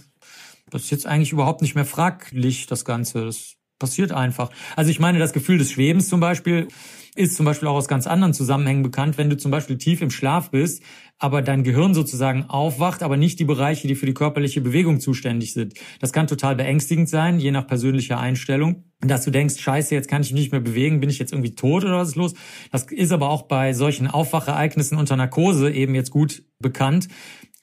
das 0.71 0.85
ist 0.85 0.91
jetzt 0.91 1.07
eigentlich 1.07 1.33
überhaupt 1.33 1.63
nicht 1.63 1.75
mehr 1.75 1.85
fraglich, 1.85 2.67
das 2.67 2.85
Ganze. 2.85 3.25
Das 3.27 3.57
passiert 3.79 4.13
einfach. 4.13 4.51
Also 4.77 4.91
ich 4.91 5.01
meine, 5.01 5.19
das 5.19 5.33
Gefühl 5.33 5.59
des 5.59 5.71
Schwebens 5.71 6.09
zum 6.09 6.21
Beispiel 6.21 6.69
ist 7.17 7.37
zum 7.37 7.47
Beispiel 7.47 7.69
auch 7.69 7.75
aus 7.77 7.89
ganz 7.89 8.07
anderen 8.07 8.35
Zusammenhängen 8.35 8.83
bekannt, 8.83 9.17
wenn 9.17 9.31
du 9.31 9.37
zum 9.37 9.51
Beispiel 9.51 9.79
tief 9.79 10.03
im 10.03 10.11
Schlaf 10.11 10.51
bist, 10.51 10.83
aber 11.19 11.41
dein 11.41 11.65
Gehirn 11.65 11.95
sozusagen 11.95 12.45
aufwacht, 12.45 13.03
aber 13.03 13.17
nicht 13.17 13.39
die 13.39 13.45
Bereiche, 13.45 13.89
die 13.89 13.95
für 13.95 14.07
die 14.07 14.15
körperliche 14.15 14.61
Bewegung 14.61 15.01
zuständig 15.01 15.55
sind. 15.55 15.75
Das 16.01 16.13
kann 16.13 16.27
total 16.27 16.57
beängstigend 16.57 17.09
sein, 17.09 17.39
je 17.39 17.51
nach 17.51 17.67
persönlicher 17.67 18.21
Einstellung. 18.21 18.85
Dass 19.01 19.25
du 19.25 19.31
denkst, 19.31 19.59
scheiße, 19.59 19.95
jetzt 19.95 20.09
kann 20.09 20.23
ich 20.23 20.33
mich 20.33 20.43
nicht 20.43 20.53
mehr 20.53 20.61
bewegen, 20.61 21.01
bin 21.01 21.11
ich 21.11 21.19
jetzt 21.19 21.33
irgendwie 21.33 21.55
tot 21.55 21.85
oder 21.85 21.99
was 21.99 22.09
ist 22.09 22.17
los? 22.17 22.35
Das 22.71 22.85
ist 22.85 23.13
aber 23.13 23.31
auch 23.31 23.43
bei 23.43 23.73
solchen 23.73 24.09
Aufwachereignissen 24.09 24.99
unter 24.99 25.17
Narkose 25.17 25.71
eben 25.71 25.95
jetzt 25.95 26.11
gut 26.11 26.43
bekannt, 26.59 27.09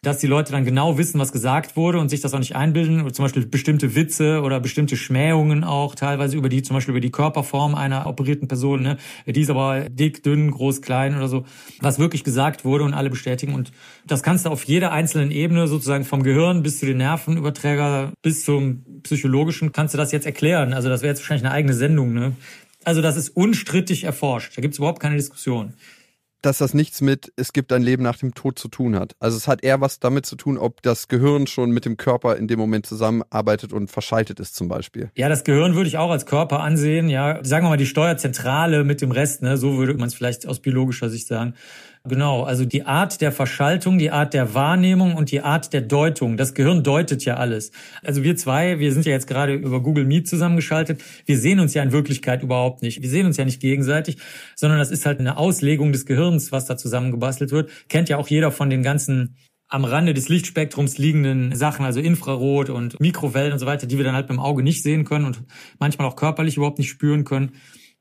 dass 0.03 0.17
die 0.17 0.27
Leute 0.27 0.51
dann 0.51 0.65
genau 0.65 0.97
wissen, 0.97 1.19
was 1.19 1.31
gesagt 1.31 1.77
wurde 1.77 1.97
und 1.97 2.09
sich 2.09 2.19
das 2.19 2.33
auch 2.33 2.39
nicht 2.39 2.57
einbilden. 2.57 3.11
Zum 3.13 3.23
Beispiel 3.23 3.45
bestimmte 3.45 3.95
Witze 3.95 4.41
oder 4.41 4.59
bestimmte 4.59 4.97
Schmähungen 4.97 5.63
auch 5.63 5.95
teilweise 5.95 6.35
über 6.35 6.49
die, 6.49 6.61
zum 6.61 6.75
Beispiel 6.75 6.91
über 6.91 6.99
die 6.99 7.09
Körperform 7.09 7.73
einer 7.73 8.05
operierten 8.05 8.49
Person. 8.49 8.83
Ne? 8.83 8.97
Die 9.25 9.39
ist 9.39 9.49
aber 9.49 9.89
dick, 9.89 10.21
dünn, 10.21 10.51
groß, 10.51 10.81
klein 10.81 11.15
oder 11.15 11.29
so. 11.29 11.45
Was 11.79 11.99
wirklich 11.99 12.25
gesagt 12.25 12.65
wurde 12.65 12.83
und 12.83 12.93
alle 12.93 13.09
bestätigen. 13.09 13.55
Und 13.55 13.71
das 14.05 14.23
kannst 14.23 14.45
du 14.45 14.49
auf 14.49 14.65
jeder 14.65 14.91
einzelnen 14.91 15.31
Ebene 15.31 15.67
sozusagen 15.67 16.03
vom 16.03 16.21
Gehirn 16.21 16.63
bis 16.63 16.79
zu 16.79 16.85
den 16.85 16.97
Nervenüberträger 16.97 18.11
bis 18.21 18.43
zum 18.43 18.83
psychologischen 19.03 19.71
kannst 19.71 19.93
du 19.93 19.97
das 19.97 20.11
jetzt 20.11 20.25
erklären. 20.25 20.73
Also 20.73 20.89
das 20.89 21.01
wäre 21.01 21.11
jetzt 21.11 21.21
wahrscheinlich 21.21 21.45
eine 21.45 21.53
eigene 21.53 21.73
Sendung. 21.73 22.13
Ne? 22.13 22.33
Also 22.83 23.01
das 23.01 23.15
ist 23.15 23.29
unstrittig 23.29 24.03
erforscht. 24.03 24.57
Da 24.57 24.61
gibt 24.61 24.73
es 24.73 24.79
überhaupt 24.79 24.99
keine 24.99 25.15
Diskussion 25.15 25.73
dass 26.45 26.59
das 26.59 26.73
nichts 26.73 27.01
mit 27.01 27.31
es 27.35 27.53
gibt 27.53 27.71
ein 27.73 27.81
Leben 27.81 28.03
nach 28.03 28.17
dem 28.17 28.33
Tod 28.33 28.59
zu 28.59 28.67
tun 28.67 28.95
hat. 28.95 29.15
Also 29.19 29.37
es 29.37 29.47
hat 29.47 29.63
eher 29.63 29.81
was 29.81 29.99
damit 29.99 30.25
zu 30.25 30.35
tun, 30.35 30.57
ob 30.57 30.81
das 30.81 31.07
Gehirn 31.07 31.47
schon 31.47 31.71
mit 31.71 31.85
dem 31.85 31.97
Körper 31.97 32.35
in 32.35 32.47
dem 32.47 32.59
Moment 32.59 32.85
zusammenarbeitet 32.85 33.73
und 33.73 33.89
verschaltet 33.89 34.39
ist 34.39 34.55
zum 34.55 34.67
Beispiel. 34.67 35.09
Ja, 35.15 35.29
das 35.29 35.43
Gehirn 35.43 35.75
würde 35.75 35.87
ich 35.87 35.97
auch 35.97 36.11
als 36.11 36.25
Körper 36.25 36.59
ansehen. 36.59 37.09
Ja, 37.09 37.43
sagen 37.43 37.65
wir 37.65 37.69
mal 37.69 37.77
die 37.77 37.85
Steuerzentrale 37.85 38.83
mit 38.83 39.01
dem 39.01 39.11
Rest. 39.11 39.41
Ne, 39.41 39.57
so 39.57 39.77
würde 39.77 39.93
man 39.95 40.07
es 40.07 40.13
vielleicht 40.13 40.45
aus 40.47 40.59
biologischer 40.59 41.09
Sicht 41.09 41.27
sagen. 41.27 41.55
Genau, 42.05 42.43
also 42.43 42.65
die 42.65 42.83
Art 42.83 43.21
der 43.21 43.31
Verschaltung, 43.31 43.97
die 43.97 44.11
Art 44.11 44.33
der 44.33 44.53
Wahrnehmung 44.53 45.15
und 45.15 45.31
die 45.31 45.39
Art 45.39 45.71
der 45.71 45.79
Deutung. 45.79 46.35
Das 46.35 46.53
Gehirn 46.53 46.83
deutet 46.83 47.23
ja 47.23 47.37
alles. 47.37 47.71
Also 48.03 48.23
wir 48.23 48.35
zwei, 48.35 48.79
wir 48.79 48.91
sind 48.91 49.05
ja 49.05 49.13
jetzt 49.13 49.25
gerade 49.25 49.53
über 49.53 49.81
Google 49.81 50.03
Meet 50.03 50.27
zusammengeschaltet. 50.27 51.01
Wir 51.25 51.37
sehen 51.37 51.61
uns 51.61 51.73
ja 51.73 51.81
in 51.81 51.93
Wirklichkeit 51.93 52.43
überhaupt 52.43 52.81
nicht. 52.81 53.01
Wir 53.01 53.09
sehen 53.09 53.25
uns 53.25 53.37
ja 53.37 53.45
nicht 53.45 53.61
gegenseitig, 53.61 54.17
sondern 54.57 54.79
das 54.79 54.91
ist 54.91 55.05
halt 55.05 55.21
eine 55.21 55.37
Auslegung 55.37 55.93
des 55.93 56.05
Gehirns, 56.05 56.51
was 56.51 56.65
da 56.65 56.75
zusammengebastelt 56.75 57.51
wird. 57.51 57.71
Kennt 57.87 58.09
ja 58.09 58.17
auch 58.17 58.27
jeder 58.27 58.51
von 58.51 58.69
den 58.69 58.83
ganzen 58.83 59.37
am 59.69 59.85
Rande 59.85 60.13
des 60.13 60.27
Lichtspektrums 60.27 60.97
liegenden 60.97 61.55
Sachen, 61.55 61.85
also 61.85 62.01
Infrarot 62.01 62.69
und 62.69 62.99
Mikrowellen 62.99 63.53
und 63.53 63.59
so 63.59 63.65
weiter, 63.65 63.87
die 63.87 63.97
wir 63.97 64.03
dann 64.03 64.13
halt 64.13 64.27
mit 64.27 64.37
dem 64.37 64.41
Auge 64.41 64.61
nicht 64.61 64.83
sehen 64.83 65.05
können 65.05 65.23
und 65.23 65.41
manchmal 65.79 66.05
auch 66.07 66.17
körperlich 66.17 66.57
überhaupt 66.57 66.79
nicht 66.79 66.89
spüren 66.89 67.23
können. 67.23 67.53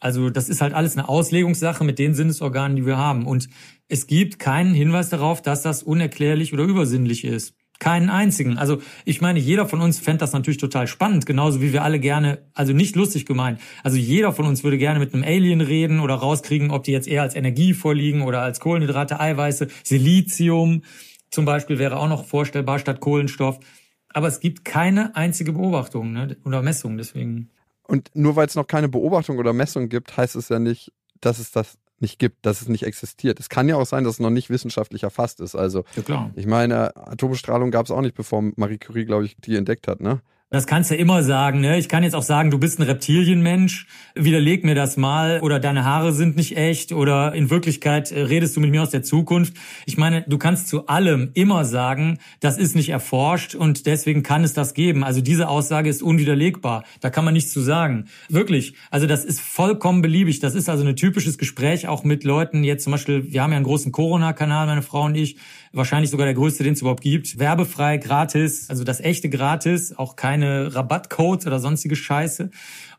Also 0.03 0.31
das 0.31 0.49
ist 0.49 0.61
halt 0.61 0.75
alles 0.75 0.97
eine 0.97 1.09
Auslegungssache 1.09 1.85
mit 1.85 2.01
den 2.01 2.13
Sinnesorganen, 2.13 2.77
die 2.77 2.85
wir 2.85 2.99
haben. 2.99 3.25
Und 3.25 3.49
es 3.93 4.07
gibt 4.07 4.39
keinen 4.39 4.73
Hinweis 4.73 5.11
darauf, 5.11 5.43
dass 5.43 5.61
das 5.61 5.83
unerklärlich 5.83 6.55
oder 6.55 6.65
übersinnlich 6.65 7.25
ist. 7.25 7.55
Keinen 7.79 8.09
einzigen. 8.09 8.57
Also 8.57 8.79
ich 9.05 9.21
meine, 9.21 9.39
jeder 9.39 9.69
von 9.69 9.83
uns 9.83 9.99
fände 9.99 10.21
das 10.21 10.33
natürlich 10.33 10.57
total 10.57 10.87
spannend, 10.87 11.27
genauso 11.27 11.61
wie 11.61 11.75
wir 11.75 11.83
alle 11.83 12.01
gerne, 12.01 12.39
also 12.55 12.73
nicht 12.73 12.97
lustig 12.97 13.27
gemeint, 13.27 13.61
also 13.83 13.99
jeder 13.99 14.33
von 14.33 14.47
uns 14.47 14.65
würde 14.65 14.79
gerne 14.79 14.99
mit 14.99 15.13
einem 15.13 15.25
Alien 15.25 15.61
reden 15.61 16.01
oder 16.01 16.15
rauskriegen, 16.15 16.71
ob 16.71 16.85
die 16.85 16.93
jetzt 16.93 17.07
eher 17.07 17.21
als 17.21 17.35
Energie 17.35 17.75
vorliegen 17.75 18.23
oder 18.23 18.41
als 18.41 18.61
Kohlenhydrate, 18.61 19.21
Eiweiße, 19.21 19.69
Silizium 19.85 20.85
zum 21.31 21.45
Beispiel 21.45 21.79
wäre 21.79 21.99
auch 21.99 22.09
noch 22.09 22.25
vorstellbar 22.25 22.79
statt 22.79 23.01
Kohlenstoff. 23.01 23.61
Aber 24.09 24.27
es 24.27 24.41
gibt 24.41 24.65
keine 24.65 25.15
einzige 25.17 25.53
Beobachtung 25.53 26.15
ne, 26.15 26.39
oder 26.47 26.63
Messung, 26.63 26.97
deswegen. 26.97 27.51
Und 27.83 28.11
nur 28.15 28.37
weil 28.37 28.47
es 28.47 28.55
noch 28.55 28.67
keine 28.67 28.89
Beobachtung 28.89 29.37
oder 29.37 29.53
Messung 29.53 29.91
gibt, 29.91 30.17
heißt 30.17 30.37
es 30.37 30.49
ja 30.49 30.59
nicht, 30.59 30.93
dass 31.21 31.39
es 31.39 31.51
das 31.51 31.77
nicht 32.03 32.19
gibt, 32.19 32.45
dass 32.45 32.61
es 32.61 32.69
nicht 32.69 32.83
existiert. 32.83 33.41
Es 33.41 33.49
kann 33.49 33.69
ja 33.69 33.77
auch 33.77 33.87
sein, 33.87 34.05
dass 34.05 34.15
es 34.15 34.21
noch 34.21 34.31
nicht 34.31 34.51
wissenschaftlich 34.51 35.05
erfasst 35.05 35.41
ist. 35.41 35.55
Also, 35.55 35.85
ja, 36.07 36.31
ich 36.35 36.47
meine, 36.47 36.95
Atombestrahlung 36.97 37.71
gab 37.71 37.87
es 37.87 37.93
auch 37.93 38.03
nicht, 38.03 38.15
bevor 38.15 38.43
Marie 38.57 38.79
Curie, 38.79 39.05
glaube 39.05 39.25
ich, 39.25 39.37
die 39.37 39.57
entdeckt 39.57 39.89
hat, 39.89 40.01
ne? 40.01 40.21
Das 40.53 40.67
kannst 40.67 40.91
du 40.91 40.97
immer 40.97 41.23
sagen, 41.23 41.63
ne? 41.63 41.79
Ich 41.79 41.89
kann 41.89 42.03
jetzt 42.03 42.15
auch 42.15 42.23
sagen, 42.23 42.51
du 42.51 42.59
bist 42.59 42.79
ein 42.79 42.83
Reptilienmensch, 42.83 43.87
widerleg 44.15 44.65
mir 44.65 44.75
das 44.75 44.99
mal 44.99 45.41
oder 45.41 45.59
deine 45.59 45.87
Haare 45.87 46.13
sind 46.13 46.37
nicht 46.37 46.59
echt 46.59 46.93
oder 46.93 47.33
in 47.33 47.49
Wirklichkeit 47.49 48.13
äh, 48.13 48.21
redest 48.21 48.55
du 48.55 48.61
mit 48.61 48.71
mir 48.71 48.83
aus 48.83 48.91
der 48.91 49.03
Zukunft. 49.03 49.55
Ich 49.87 49.97
meine, 49.97 50.27
du 50.29 50.37
kannst 50.37 50.69
zu 50.69 50.89
allem 50.89 51.31
immer 51.33 51.65
sagen, 51.65 52.19
das 52.41 52.59
ist 52.59 52.77
nicht 52.77 52.91
erforscht 52.91 53.55
und 53.55 53.87
deswegen 53.87 54.23
kann 54.23 54.45
es 54.45 54.53
das 54.53 54.75
geben. 54.75 55.05
Also 55.05 55.23
diese 55.23 55.49
Aussage 55.49 55.89
ist 55.89 56.03
unwiderlegbar. 56.03 56.85
Da 57.01 57.09
kann 57.09 57.25
man 57.25 57.33
nichts 57.33 57.51
zu 57.51 57.63
sagen. 57.63 58.09
Wirklich. 58.29 58.75
Also 58.91 59.07
das 59.07 59.25
ist 59.25 59.41
vollkommen 59.41 60.03
beliebig. 60.03 60.41
Das 60.41 60.55
ist 60.55 60.69
also 60.69 60.85
ein 60.85 60.97
typisches 60.97 61.39
Gespräch 61.39 61.89
auch 61.89 62.05
mit 62.05 62.25
Leuten 62.25 62.63
jetzt 62.63 62.85
zum 62.85 62.91
Beispiel, 62.91 63.33
wir 63.33 63.43
haben 63.43 63.53
ja 63.53 63.57
einen 63.57 63.65
großen 63.65 63.91
Corona-Kanal, 63.91 64.67
meine 64.67 64.83
Frau 64.83 65.05
und 65.05 65.15
ich 65.15 65.39
wahrscheinlich 65.73 66.11
sogar 66.11 66.27
der 66.27 66.35
größte, 66.35 66.65
den 66.65 66.75
es 66.75 66.81
überhaupt 66.81 67.03
gibt. 67.03 67.39
Werbefrei, 67.39 67.97
gratis, 67.97 68.69
also 68.71 68.85
das 68.85 69.01
echte 69.01 69.29
gratis, 69.29 69.97
auch 69.97 70.17
keine 70.17 70.75
Rabattcodes 70.75 71.47
oder 71.47 71.59
sonstige 71.59 71.97
Scheiße. 71.97 72.51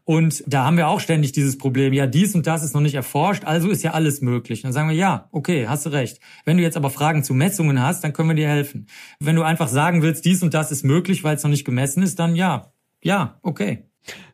Und 0.06 0.44
da 0.48 0.65
haben 0.65 0.75
wir 0.75 0.89
auch 0.89 1.00
ständig 1.00 1.32
dieses 1.32 1.58
Problem, 1.58 1.94
ja, 1.94 2.08
dies 2.08 2.36
und 2.36 2.46
das 2.46 2.62
ist 2.62 2.74
noch 2.74 2.82
nicht 2.82 2.96
erforscht, 2.96 3.46
also 3.46 3.70
ist 3.70 3.84
ja 3.84 3.92
alles 3.92 4.22
möglich. 4.22 4.62
Dann 4.62 4.74
sagen 4.74 4.89
wir, 4.89 4.96
ja, 4.96 5.30
okay, 5.32 5.68
hast 5.68 5.86
du 5.86 5.92
recht. 5.92 6.20
Wenn 6.44 6.58
du 6.58 6.63
jetzt 6.63 6.75
aber 6.75 6.89
Fragen 6.89 7.24
zu 7.24 7.34
Messungen 7.34 7.82
hast, 7.82 8.03
dann 8.03 8.12
können 8.12 8.30
wir 8.30 8.36
dir 8.36 8.50
helfen. 8.50 8.88
Wenn 9.20 9.38
du 9.38 9.44
einfach 9.44 9.70
sagen 9.70 10.01
willst, 10.01 10.25
dies 10.25 10.44
und 10.44 10.53
das 10.53 10.72
ist 10.72 10.84
möglich, 10.84 11.24
weil 11.24 11.38
es 11.38 11.44
noch 11.44 11.50
nicht 11.50 11.63
gemessen 11.63 12.03
ist, 12.03 12.20
dann 12.20 12.36
ja, 12.36 12.74
ja, 13.01 13.39
okay. 13.44 13.86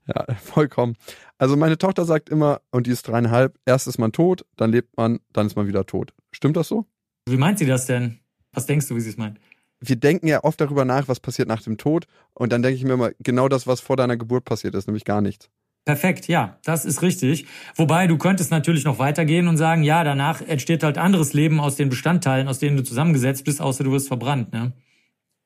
Ja, 0.08 0.26
vollkommen. 0.36 0.96
Also 1.38 1.56
meine 1.56 1.78
Tochter 1.78 2.06
sagt 2.06 2.30
immer, 2.30 2.62
und 2.72 2.88
die 2.88 2.92
ist 2.92 3.08
dreieinhalb, 3.08 3.58
erst 3.66 3.88
ist 3.88 4.00
man 4.00 4.12
tot, 4.12 4.46
dann 4.58 4.72
lebt 4.72 4.98
man, 4.98 5.20
dann 5.34 5.46
ist 5.46 5.56
man 5.56 5.68
wieder 5.68 5.86
tot. 5.86 6.14
Stimmt 6.32 6.58
das 6.58 6.68
so? 6.68 6.86
Wie 7.28 7.38
meint 7.38 7.60
sie 7.60 7.68
das 7.68 7.86
denn? 7.86 8.20
Was 8.54 8.66
denkst 8.66 8.88
du, 8.88 8.96
wie 8.96 9.02
sie 9.02 9.10
es 9.10 9.18
meint? 9.18 9.40
Wir 9.82 9.96
denken 9.96 10.28
ja 10.28 10.44
oft 10.44 10.60
darüber 10.60 10.86
nach, 10.86 11.08
was 11.08 11.20
passiert 11.20 11.48
nach 11.48 11.62
dem 11.62 11.78
Tod. 11.78 12.06
Und 12.34 12.52
dann 12.52 12.62
denke 12.62 12.78
ich 12.78 12.84
mir 12.84 12.94
immer, 12.94 13.12
genau 13.20 13.48
das, 13.48 13.68
was 13.68 13.80
vor 13.80 13.96
deiner 13.96 14.18
Geburt 14.18 14.46
passiert 14.46 14.76
ist, 14.76 14.88
nämlich 14.88 15.06
gar 15.06 15.22
nichts. 15.22 15.50
Perfekt, 15.86 16.28
ja, 16.28 16.60
das 16.64 16.86
ist 16.86 17.02
richtig. 17.02 17.48
Wobei 17.76 18.06
du 18.06 18.18
könntest 18.18 18.52
natürlich 18.52 18.84
noch 18.84 19.00
weitergehen 19.00 19.48
und 19.48 19.58
sagen, 19.58 19.84
ja, 19.84 20.04
danach 20.04 20.42
entsteht 20.42 20.84
halt 20.84 20.98
anderes 20.98 21.34
Leben 21.34 21.60
aus 21.60 21.78
den 21.78 21.90
Bestandteilen, 21.90 22.48
aus 22.48 22.60
denen 22.60 22.78
du 22.78 22.84
zusammengesetzt 22.84 23.46
bist, 23.46 23.62
außer 23.62 23.84
du 23.84 23.92
wirst 23.92 24.08
verbrannt. 24.08 24.54
Ne? 24.54 24.74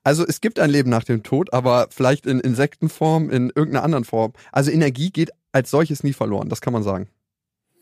Also 0.03 0.25
es 0.27 0.41
gibt 0.41 0.59
ein 0.59 0.69
Leben 0.69 0.89
nach 0.89 1.05
dem 1.05 1.23
Tod, 1.23 1.53
aber 1.53 1.87
vielleicht 1.91 2.25
in 2.25 2.39
Insektenform, 2.39 3.29
in 3.29 3.51
irgendeiner 3.55 3.83
anderen 3.83 4.03
Form. 4.03 4.33
Also 4.51 4.69
Energie 4.71 5.11
geht 5.11 5.29
als 5.53 5.69
solches 5.69 6.03
nie 6.03 6.13
verloren, 6.13 6.49
das 6.49 6.59
kann 6.59 6.73
man 6.73 6.83
sagen. 6.83 7.07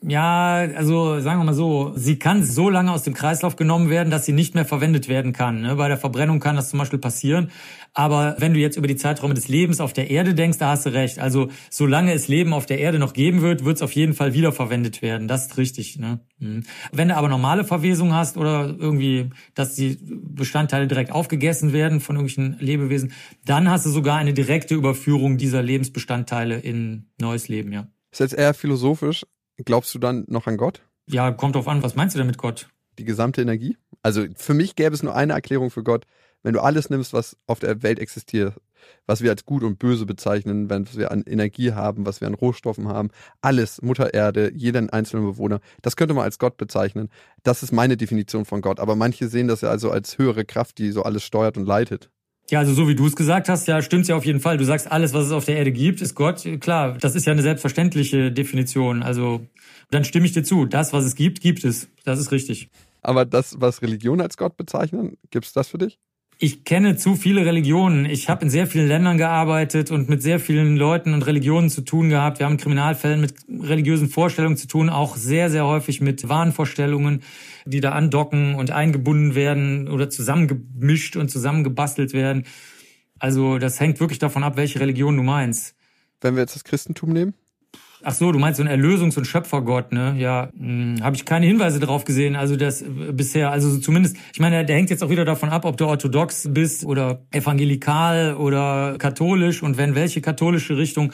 Ja, 0.04 0.54
also 0.56 1.20
sagen 1.20 1.40
wir 1.40 1.44
mal 1.44 1.54
so, 1.54 1.92
sie 1.94 2.18
kann 2.18 2.44
so 2.44 2.68
lange 2.68 2.90
aus 2.90 3.04
dem 3.04 3.14
Kreislauf 3.14 3.54
genommen 3.54 3.88
werden, 3.88 4.10
dass 4.10 4.26
sie 4.26 4.32
nicht 4.32 4.54
mehr 4.54 4.64
verwendet 4.64 5.08
werden 5.08 5.32
kann. 5.32 5.62
Ne? 5.62 5.76
Bei 5.76 5.86
der 5.86 5.96
Verbrennung 5.96 6.40
kann 6.40 6.56
das 6.56 6.70
zum 6.70 6.80
Beispiel 6.80 6.98
passieren. 6.98 7.50
Aber 7.94 8.34
wenn 8.38 8.52
du 8.52 8.58
jetzt 8.58 8.76
über 8.76 8.88
die 8.88 8.96
Zeiträume 8.96 9.34
des 9.34 9.48
Lebens 9.48 9.80
auf 9.80 9.92
der 9.92 10.10
Erde 10.10 10.34
denkst, 10.34 10.58
da 10.58 10.70
hast 10.70 10.86
du 10.86 10.90
recht. 10.92 11.20
Also 11.20 11.48
solange 11.70 12.12
es 12.14 12.26
Leben 12.26 12.52
auf 12.52 12.66
der 12.66 12.80
Erde 12.80 12.98
noch 12.98 13.12
geben 13.12 13.42
wird, 13.42 13.64
wird 13.64 13.76
es 13.76 13.82
auf 13.82 13.92
jeden 13.92 14.14
Fall 14.14 14.34
wiederverwendet 14.34 15.02
werden. 15.02 15.28
Das 15.28 15.46
ist 15.46 15.56
richtig. 15.56 15.98
Ne? 15.98 16.20
Mhm. 16.38 16.64
Wenn 16.90 17.08
du 17.08 17.16
aber 17.16 17.28
normale 17.28 17.64
Verwesung 17.64 18.12
hast 18.12 18.36
oder 18.36 18.74
irgendwie, 18.76 19.30
dass 19.54 19.74
die 19.74 19.98
Bestandteile 20.00 20.88
direkt 20.88 21.12
aufgegessen 21.12 21.72
werden 21.72 22.00
von 22.00 22.16
irgendwelchen 22.16 22.56
Lebewesen, 22.58 23.12
dann 23.44 23.70
hast 23.70 23.86
du 23.86 23.90
sogar 23.90 24.16
eine 24.16 24.32
direkte 24.32 24.74
Überführung 24.74 25.36
dieser 25.36 25.62
Lebensbestandteile 25.62 26.58
in 26.58 27.10
neues 27.20 27.48
Leben, 27.48 27.72
ja. 27.72 27.86
Ist 28.10 28.20
jetzt 28.20 28.34
eher 28.34 28.52
philosophisch, 28.52 29.24
Glaubst 29.58 29.94
du 29.94 29.98
dann 29.98 30.24
noch 30.28 30.46
an 30.46 30.56
Gott? 30.56 30.82
Ja, 31.06 31.30
kommt 31.30 31.56
drauf 31.56 31.68
an. 31.68 31.82
Was 31.82 31.94
meinst 31.94 32.14
du 32.14 32.18
denn 32.18 32.26
mit 32.26 32.38
Gott? 32.38 32.68
Die 32.98 33.04
gesamte 33.04 33.42
Energie? 33.42 33.76
Also 34.02 34.24
für 34.36 34.54
mich 34.54 34.76
gäbe 34.76 34.94
es 34.94 35.02
nur 35.02 35.14
eine 35.14 35.32
Erklärung 35.32 35.70
für 35.70 35.82
Gott. 35.82 36.06
Wenn 36.42 36.54
du 36.54 36.60
alles 36.60 36.90
nimmst, 36.90 37.12
was 37.12 37.36
auf 37.46 37.60
der 37.60 37.82
Welt 37.82 38.00
existiert, 38.00 38.54
was 39.06 39.22
wir 39.22 39.30
als 39.30 39.44
gut 39.44 39.62
und 39.62 39.78
böse 39.78 40.06
bezeichnen, 40.06 40.68
was 40.68 40.96
wir 40.96 41.12
an 41.12 41.22
Energie 41.22 41.72
haben, 41.72 42.04
was 42.04 42.20
wir 42.20 42.26
an 42.26 42.34
Rohstoffen 42.34 42.88
haben, 42.88 43.10
alles, 43.40 43.80
Mutter 43.80 44.12
Erde, 44.12 44.52
jeden 44.54 44.90
einzelnen 44.90 45.24
Bewohner, 45.24 45.60
das 45.82 45.94
könnte 45.94 46.14
man 46.14 46.24
als 46.24 46.38
Gott 46.40 46.56
bezeichnen. 46.56 47.10
Das 47.44 47.62
ist 47.62 47.72
meine 47.72 47.96
Definition 47.96 48.44
von 48.44 48.60
Gott. 48.60 48.80
Aber 48.80 48.96
manche 48.96 49.28
sehen 49.28 49.46
das 49.46 49.60
ja 49.60 49.70
also 49.70 49.90
als 49.90 50.18
höhere 50.18 50.44
Kraft, 50.44 50.78
die 50.78 50.90
so 50.90 51.04
alles 51.04 51.22
steuert 51.22 51.56
und 51.56 51.66
leitet. 51.66 52.10
Ja, 52.50 52.58
also 52.58 52.74
so 52.74 52.88
wie 52.88 52.94
du 52.94 53.06
es 53.06 53.16
gesagt 53.16 53.48
hast, 53.48 53.66
ja, 53.66 53.80
stimmt's 53.80 54.08
ja 54.08 54.16
auf 54.16 54.24
jeden 54.26 54.40
Fall. 54.40 54.58
Du 54.58 54.64
sagst, 54.64 54.90
alles, 54.90 55.14
was 55.14 55.26
es 55.26 55.32
auf 55.32 55.44
der 55.44 55.56
Erde 55.56 55.72
gibt, 55.72 56.02
ist 56.02 56.14
Gott. 56.14 56.46
Klar, 56.60 56.98
das 56.98 57.14
ist 57.14 57.26
ja 57.26 57.32
eine 57.32 57.42
selbstverständliche 57.42 58.30
Definition. 58.30 59.02
Also 59.02 59.46
dann 59.90 60.04
stimme 60.04 60.26
ich 60.26 60.32
dir 60.32 60.42
zu. 60.42 60.66
Das, 60.66 60.92
was 60.92 61.04
es 61.04 61.14
gibt, 61.14 61.40
gibt 61.40 61.64
es. 61.64 61.88
Das 62.04 62.18
ist 62.18 62.32
richtig. 62.32 62.68
Aber 63.00 63.24
das, 63.24 63.60
was 63.60 63.82
Religion 63.82 64.20
als 64.20 64.36
Gott 64.36 64.56
bezeichnen, 64.56 65.16
gibt's 65.30 65.52
das 65.52 65.68
für 65.68 65.78
dich? 65.78 65.98
Ich 66.44 66.64
kenne 66.64 66.96
zu 66.96 67.14
viele 67.14 67.46
Religionen. 67.46 68.04
Ich 68.04 68.28
habe 68.28 68.42
in 68.42 68.50
sehr 68.50 68.66
vielen 68.66 68.88
Ländern 68.88 69.16
gearbeitet 69.16 69.92
und 69.92 70.08
mit 70.08 70.22
sehr 70.22 70.40
vielen 70.40 70.76
Leuten 70.76 71.14
und 71.14 71.24
Religionen 71.24 71.70
zu 71.70 71.82
tun 71.82 72.08
gehabt. 72.08 72.40
Wir 72.40 72.46
haben 72.46 72.54
in 72.54 72.58
Kriminalfällen 72.58 73.20
mit 73.20 73.34
religiösen 73.48 74.08
Vorstellungen 74.08 74.56
zu 74.56 74.66
tun, 74.66 74.90
auch 74.90 75.14
sehr, 75.14 75.50
sehr 75.50 75.68
häufig 75.68 76.00
mit 76.00 76.28
Wahnvorstellungen, 76.28 77.22
die 77.64 77.78
da 77.78 77.92
andocken 77.92 78.56
und 78.56 78.72
eingebunden 78.72 79.36
werden 79.36 79.86
oder 79.86 80.10
zusammengemischt 80.10 81.14
und 81.14 81.30
zusammengebastelt 81.30 82.12
werden. 82.12 82.44
Also 83.20 83.58
das 83.58 83.78
hängt 83.78 84.00
wirklich 84.00 84.18
davon 84.18 84.42
ab, 84.42 84.56
welche 84.56 84.80
Religion 84.80 85.16
du 85.16 85.22
meinst. 85.22 85.76
Wenn 86.20 86.34
wir 86.34 86.40
jetzt 86.40 86.56
das 86.56 86.64
Christentum 86.64 87.10
nehmen? 87.10 87.34
Ach 88.04 88.14
so, 88.14 88.32
du 88.32 88.38
meinst 88.38 88.58
so 88.58 88.64
ein 88.64 88.68
Erlösungs- 88.68 89.16
und 89.16 89.26
Schöpfergott, 89.26 89.92
ne? 89.92 90.14
Ja, 90.18 90.50
hm, 90.58 90.96
habe 91.02 91.14
ich 91.14 91.24
keine 91.24 91.46
Hinweise 91.46 91.78
darauf 91.78 92.04
gesehen. 92.04 92.34
Also 92.34 92.56
das 92.56 92.82
äh, 92.82 92.86
bisher, 93.12 93.50
also 93.50 93.78
zumindest, 93.78 94.16
ich 94.32 94.40
meine, 94.40 94.64
der 94.64 94.76
hängt 94.76 94.90
jetzt 94.90 95.04
auch 95.04 95.10
wieder 95.10 95.24
davon 95.24 95.50
ab, 95.50 95.64
ob 95.64 95.76
du 95.76 95.86
orthodox 95.86 96.48
bist 96.50 96.84
oder 96.84 97.22
evangelikal 97.30 98.34
oder 98.34 98.96
katholisch 98.98 99.62
und 99.62 99.76
wenn 99.76 99.94
welche 99.94 100.20
katholische 100.20 100.76
Richtung. 100.76 101.12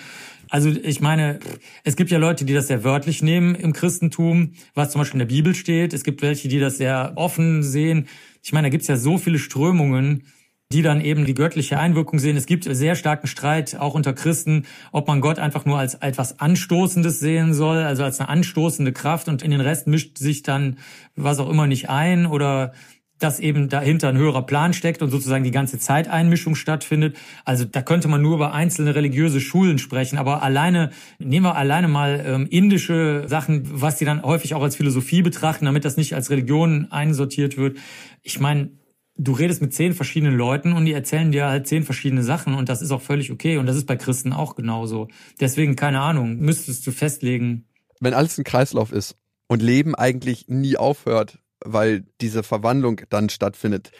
Also 0.50 0.70
ich 0.70 1.00
meine, 1.00 1.40
es 1.84 1.94
gibt 1.96 2.10
ja 2.10 2.18
Leute, 2.18 2.46
die 2.46 2.54
das 2.54 2.68
sehr 2.68 2.84
wörtlich 2.84 3.22
nehmen 3.22 3.54
im 3.54 3.74
Christentum, 3.74 4.52
was 4.74 4.90
zum 4.90 5.00
Beispiel 5.00 5.20
in 5.20 5.28
der 5.28 5.34
Bibel 5.34 5.54
steht. 5.54 5.92
Es 5.92 6.04
gibt 6.04 6.22
welche, 6.22 6.48
die 6.48 6.58
das 6.58 6.78
sehr 6.78 7.12
offen 7.16 7.62
sehen. 7.62 8.06
Ich 8.42 8.52
meine, 8.52 8.68
da 8.68 8.70
gibt's 8.70 8.88
ja 8.88 8.96
so 8.96 9.18
viele 9.18 9.38
Strömungen 9.38 10.24
die 10.70 10.82
dann 10.82 11.00
eben 11.00 11.24
die 11.24 11.32
göttliche 11.32 11.78
Einwirkung 11.78 12.18
sehen. 12.18 12.36
Es 12.36 12.44
gibt 12.44 12.64
sehr 12.64 12.94
starken 12.94 13.26
Streit, 13.26 13.76
auch 13.78 13.94
unter 13.94 14.12
Christen, 14.12 14.66
ob 14.92 15.08
man 15.08 15.22
Gott 15.22 15.38
einfach 15.38 15.64
nur 15.64 15.78
als 15.78 15.94
etwas 15.94 16.40
Anstoßendes 16.40 17.20
sehen 17.20 17.54
soll, 17.54 17.78
also 17.78 18.04
als 18.04 18.20
eine 18.20 18.28
anstoßende 18.28 18.92
Kraft 18.92 19.28
und 19.28 19.42
in 19.42 19.50
den 19.50 19.62
Rest 19.62 19.86
mischt 19.86 20.18
sich 20.18 20.42
dann 20.42 20.76
was 21.16 21.38
auch 21.38 21.48
immer 21.48 21.66
nicht 21.66 21.88
ein 21.88 22.26
oder 22.26 22.72
dass 23.18 23.40
eben 23.40 23.68
dahinter 23.68 24.10
ein 24.10 24.18
höherer 24.18 24.42
Plan 24.42 24.74
steckt 24.74 25.02
und 25.02 25.10
sozusagen 25.10 25.42
die 25.42 25.50
ganze 25.50 25.78
Zeiteinmischung 25.78 26.54
stattfindet. 26.54 27.16
Also 27.44 27.64
da 27.64 27.82
könnte 27.82 28.06
man 28.06 28.22
nur 28.22 28.34
über 28.34 28.52
einzelne 28.52 28.94
religiöse 28.94 29.40
Schulen 29.40 29.78
sprechen, 29.78 30.18
aber 30.18 30.42
alleine, 30.42 30.90
nehmen 31.18 31.46
wir 31.46 31.56
alleine 31.56 31.88
mal 31.88 32.22
ähm, 32.24 32.46
indische 32.48 33.24
Sachen, 33.26 33.62
was 33.72 33.96
die 33.96 34.04
dann 34.04 34.22
häufig 34.22 34.54
auch 34.54 34.62
als 34.62 34.76
Philosophie 34.76 35.22
betrachten, 35.22 35.64
damit 35.64 35.84
das 35.84 35.96
nicht 35.96 36.14
als 36.14 36.30
Religion 36.30 36.88
einsortiert 36.90 37.56
wird. 37.56 37.78
Ich 38.22 38.38
meine, 38.38 38.70
du 39.18 39.32
redest 39.32 39.60
mit 39.60 39.74
zehn 39.74 39.92
verschiedenen 39.92 40.36
Leuten 40.36 40.72
und 40.72 40.86
die 40.86 40.92
erzählen 40.92 41.32
dir 41.32 41.48
halt 41.48 41.66
zehn 41.66 41.82
verschiedene 41.82 42.22
Sachen 42.22 42.54
und 42.54 42.68
das 42.68 42.80
ist 42.80 42.92
auch 42.92 43.02
völlig 43.02 43.30
okay 43.30 43.58
und 43.58 43.66
das 43.66 43.76
ist 43.76 43.86
bei 43.86 43.96
Christen 43.96 44.32
auch 44.32 44.54
genauso. 44.54 45.08
Deswegen, 45.40 45.76
keine 45.76 46.00
Ahnung, 46.00 46.36
müsstest 46.36 46.86
du 46.86 46.92
festlegen. 46.92 47.66
Wenn 48.00 48.14
alles 48.14 48.38
ein 48.38 48.44
Kreislauf 48.44 48.92
ist 48.92 49.16
und 49.48 49.60
Leben 49.60 49.94
eigentlich 49.94 50.46
nie 50.48 50.76
aufhört, 50.76 51.40
weil 51.64 52.06
diese 52.20 52.44
Verwandlung 52.44 53.00
dann 53.10 53.28
stattfindet 53.28 53.90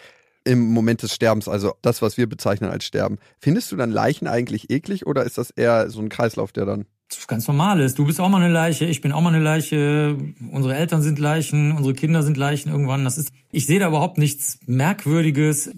im 0.45 0.61
Moment 0.71 1.03
des 1.03 1.13
Sterbens, 1.13 1.49
also 1.49 1.75
das, 1.83 2.01
was 2.01 2.17
wir 2.17 2.29
bezeichnen 2.29 2.71
als 2.71 2.85
Sterben, 2.85 3.19
findest 3.41 3.73
du 3.73 3.77
dann 3.77 3.91
Leichen 3.91 4.29
eigentlich 4.29 4.71
eklig 4.71 5.05
oder 5.05 5.25
ist 5.25 5.37
das 5.37 5.51
eher 5.51 5.91
so 5.91 6.01
ein 6.01 6.09
Kreislauf, 6.09 6.53
der 6.53 6.65
dann 6.65 6.87
ganz 7.27 7.47
normal 7.49 7.81
ist. 7.81 7.99
Du 7.99 8.05
bist 8.05 8.21
auch 8.21 8.29
mal 8.29 8.43
eine 8.43 8.53
Leiche, 8.53 8.85
ich 8.85 9.01
bin 9.01 9.13
auch 9.13 9.21
mal 9.21 9.33
eine 9.33 9.43
Leiche, 9.43 10.17
unsere 10.51 10.75
Eltern 10.75 11.03
sind 11.03 11.19
Leichen, 11.19 11.73
unsere 11.73 11.95
Kinder 11.95 12.23
sind 12.23 12.37
Leichen 12.37 12.71
irgendwann. 12.71 13.05
Das 13.05 13.19
ist, 13.19 13.33
ich 13.51 13.67
sehe 13.67 13.79
da 13.79 13.89
überhaupt 13.89 14.19
nichts 14.19 14.59
Merkwürdiges. 14.67 15.71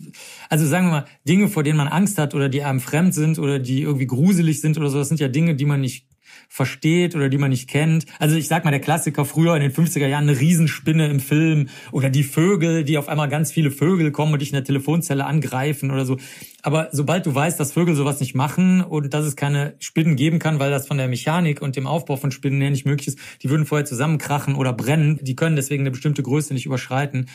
Also 0.48 0.66
sagen 0.66 0.86
wir 0.86 0.92
mal, 0.92 1.04
Dinge, 1.26 1.48
vor 1.48 1.62
denen 1.62 1.76
man 1.76 1.88
Angst 1.88 2.18
hat 2.18 2.34
oder 2.34 2.48
die 2.48 2.62
einem 2.62 2.80
fremd 2.80 3.14
sind 3.14 3.38
oder 3.38 3.58
die 3.58 3.82
irgendwie 3.82 4.06
gruselig 4.06 4.60
sind 4.60 4.76
oder 4.78 4.90
so, 4.90 4.98
das 4.98 5.08
sind 5.08 5.20
ja 5.20 5.28
Dinge, 5.28 5.54
die 5.54 5.64
man 5.64 5.80
nicht 5.80 6.06
versteht 6.48 7.14
oder 7.14 7.28
die 7.28 7.38
man 7.38 7.50
nicht 7.50 7.68
kennt. 7.68 8.06
Also 8.18 8.36
ich 8.36 8.48
sag 8.48 8.64
mal, 8.64 8.70
der 8.70 8.80
Klassiker 8.80 9.24
früher 9.24 9.54
in 9.54 9.62
den 9.62 9.72
50er 9.72 10.06
Jahren, 10.06 10.28
eine 10.28 10.38
Riesenspinne 10.38 11.08
im 11.08 11.20
Film 11.20 11.68
oder 11.92 12.10
die 12.10 12.24
Vögel, 12.24 12.84
die 12.84 12.98
auf 12.98 13.08
einmal 13.08 13.28
ganz 13.28 13.52
viele 13.52 13.70
Vögel 13.70 14.10
kommen 14.10 14.32
und 14.32 14.40
dich 14.40 14.50
in 14.50 14.56
der 14.56 14.64
Telefonzelle 14.64 15.24
angreifen 15.24 15.90
oder 15.90 16.04
so. 16.04 16.18
Aber 16.62 16.88
sobald 16.92 17.24
du 17.26 17.34
weißt, 17.34 17.58
dass 17.58 17.72
Vögel 17.72 17.94
sowas 17.94 18.20
nicht 18.20 18.34
machen 18.34 18.82
und 18.82 19.14
dass 19.14 19.24
es 19.24 19.36
keine 19.36 19.74
Spinnen 19.78 20.16
geben 20.16 20.38
kann, 20.38 20.58
weil 20.58 20.70
das 20.70 20.86
von 20.86 20.98
der 20.98 21.08
Mechanik 21.08 21.62
und 21.62 21.76
dem 21.76 21.86
Aufbau 21.86 22.16
von 22.16 22.30
Spinnen 22.30 22.60
her 22.60 22.70
nicht 22.70 22.84
möglich 22.84 23.08
ist, 23.08 23.18
die 23.42 23.50
würden 23.50 23.64
vorher 23.64 23.84
zusammenkrachen 23.84 24.54
oder 24.54 24.72
brennen, 24.72 25.18
die 25.22 25.36
können 25.36 25.56
deswegen 25.56 25.82
eine 25.82 25.90
bestimmte 25.90 26.22
Größe 26.22 26.52
nicht 26.52 26.66
überschreiten 26.66 27.26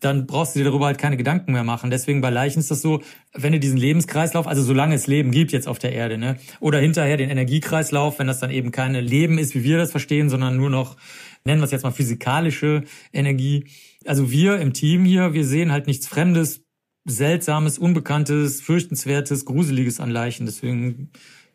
dann 0.00 0.26
brauchst 0.26 0.54
du 0.54 0.60
dir 0.60 0.64
darüber 0.64 0.86
halt 0.86 0.98
keine 0.98 1.16
Gedanken 1.16 1.52
mehr 1.52 1.62
machen. 1.62 1.90
Deswegen 1.90 2.20
bei 2.22 2.30
Leichen 2.30 2.58
ist 2.58 2.70
das 2.70 2.82
so, 2.82 3.02
wenn 3.34 3.52
du 3.52 3.60
diesen 3.60 3.76
Lebenskreislauf, 3.76 4.46
also 4.46 4.62
solange 4.62 4.94
es 4.94 5.06
Leben 5.06 5.30
gibt 5.30 5.52
jetzt 5.52 5.68
auf 5.68 5.78
der 5.78 5.92
Erde, 5.92 6.18
ne, 6.18 6.38
oder 6.58 6.78
hinterher 6.78 7.18
den 7.18 7.30
Energiekreislauf, 7.30 8.18
wenn 8.18 8.26
das 8.26 8.40
dann 8.40 8.50
eben 8.50 8.72
keine 8.72 9.00
Leben 9.00 9.38
ist, 9.38 9.54
wie 9.54 9.62
wir 9.62 9.76
das 9.76 9.90
verstehen, 9.90 10.30
sondern 10.30 10.56
nur 10.56 10.70
noch, 10.70 10.96
nennen 11.44 11.60
wir 11.60 11.66
es 11.66 11.70
jetzt 11.70 11.82
mal 11.82 11.90
physikalische 11.90 12.84
Energie. 13.12 13.66
Also 14.06 14.30
wir 14.30 14.58
im 14.58 14.72
Team 14.72 15.04
hier, 15.04 15.34
wir 15.34 15.44
sehen 15.44 15.70
halt 15.70 15.86
nichts 15.86 16.06
Fremdes, 16.06 16.62
Seltsames, 17.06 17.78
Unbekanntes, 17.78 18.60
Fürchtenswertes, 18.60 19.44
Gruseliges 19.44 20.00
an 20.00 20.10
Leichen. 20.10 20.46
Deswegen. 20.46 21.10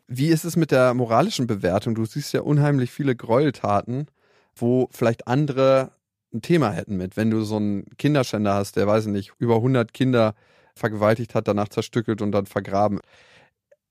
Wie 0.06 0.28
ist 0.28 0.44
es 0.44 0.56
mit 0.56 0.70
der 0.70 0.94
moralischen 0.94 1.46
Bewertung? 1.46 1.94
Du 1.94 2.04
siehst 2.04 2.32
ja 2.32 2.42
unheimlich 2.42 2.90
viele 2.92 3.16
Gräueltaten, 3.16 4.06
wo 4.54 4.88
vielleicht 4.92 5.26
andere 5.26 5.92
ein 6.36 6.42
Thema 6.42 6.70
hätten 6.70 6.96
mit. 6.96 7.16
Wenn 7.16 7.30
du 7.30 7.42
so 7.42 7.56
einen 7.56 7.86
Kinderschänder 7.98 8.54
hast, 8.54 8.76
der, 8.76 8.86
weiß 8.86 9.06
ich 9.06 9.12
nicht, 9.12 9.32
über 9.38 9.56
100 9.56 9.92
Kinder 9.92 10.34
vergewaltigt 10.74 11.34
hat, 11.34 11.48
danach 11.48 11.68
zerstückelt 11.68 12.22
und 12.22 12.32
dann 12.32 12.46
vergraben. 12.46 13.00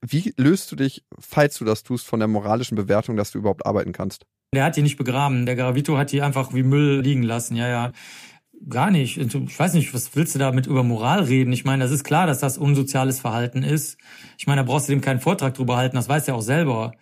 Wie 0.01 0.33
löst 0.37 0.71
du 0.71 0.75
dich, 0.75 1.03
falls 1.19 1.57
du 1.57 1.65
das 1.65 1.83
tust, 1.83 2.05
von 2.05 2.19
der 2.19 2.27
moralischen 2.27 2.75
Bewertung, 2.75 3.17
dass 3.17 3.31
du 3.31 3.39
überhaupt 3.39 3.65
arbeiten 3.65 3.91
kannst? 3.91 4.25
Der 4.53 4.63
hat 4.63 4.75
die 4.75 4.83
nicht 4.83 4.97
begraben. 4.97 5.45
Der 5.45 5.55
Gravito 5.55 5.97
hat 5.97 6.11
die 6.11 6.21
einfach 6.21 6.53
wie 6.53 6.63
Müll 6.63 7.01
liegen 7.01 7.23
lassen. 7.23 7.55
Ja, 7.55 7.67
ja. 7.67 7.91
Gar 8.69 8.91
nicht. 8.91 9.17
Ich 9.17 9.59
weiß 9.59 9.73
nicht, 9.73 9.93
was 9.93 10.15
willst 10.15 10.33
du 10.33 10.39
damit 10.39 10.65
über 10.65 10.83
Moral 10.83 11.23
reden? 11.23 11.51
Ich 11.51 11.65
meine, 11.65 11.83
das 11.83 11.91
ist 11.91 12.03
klar, 12.03 12.25
dass 12.25 12.39
das 12.39 12.57
unsoziales 12.57 13.19
Verhalten 13.19 13.63
ist. 13.63 13.97
Ich 14.37 14.47
meine, 14.47 14.61
da 14.61 14.67
brauchst 14.67 14.87
du 14.87 14.93
dem 14.93 15.01
keinen 15.01 15.19
Vortrag 15.19 15.55
drüber 15.55 15.75
halten. 15.75 15.97
Das 15.97 16.07
weiß 16.07 16.27
er 16.27 16.35
auch 16.35 16.41
selber. 16.41 16.93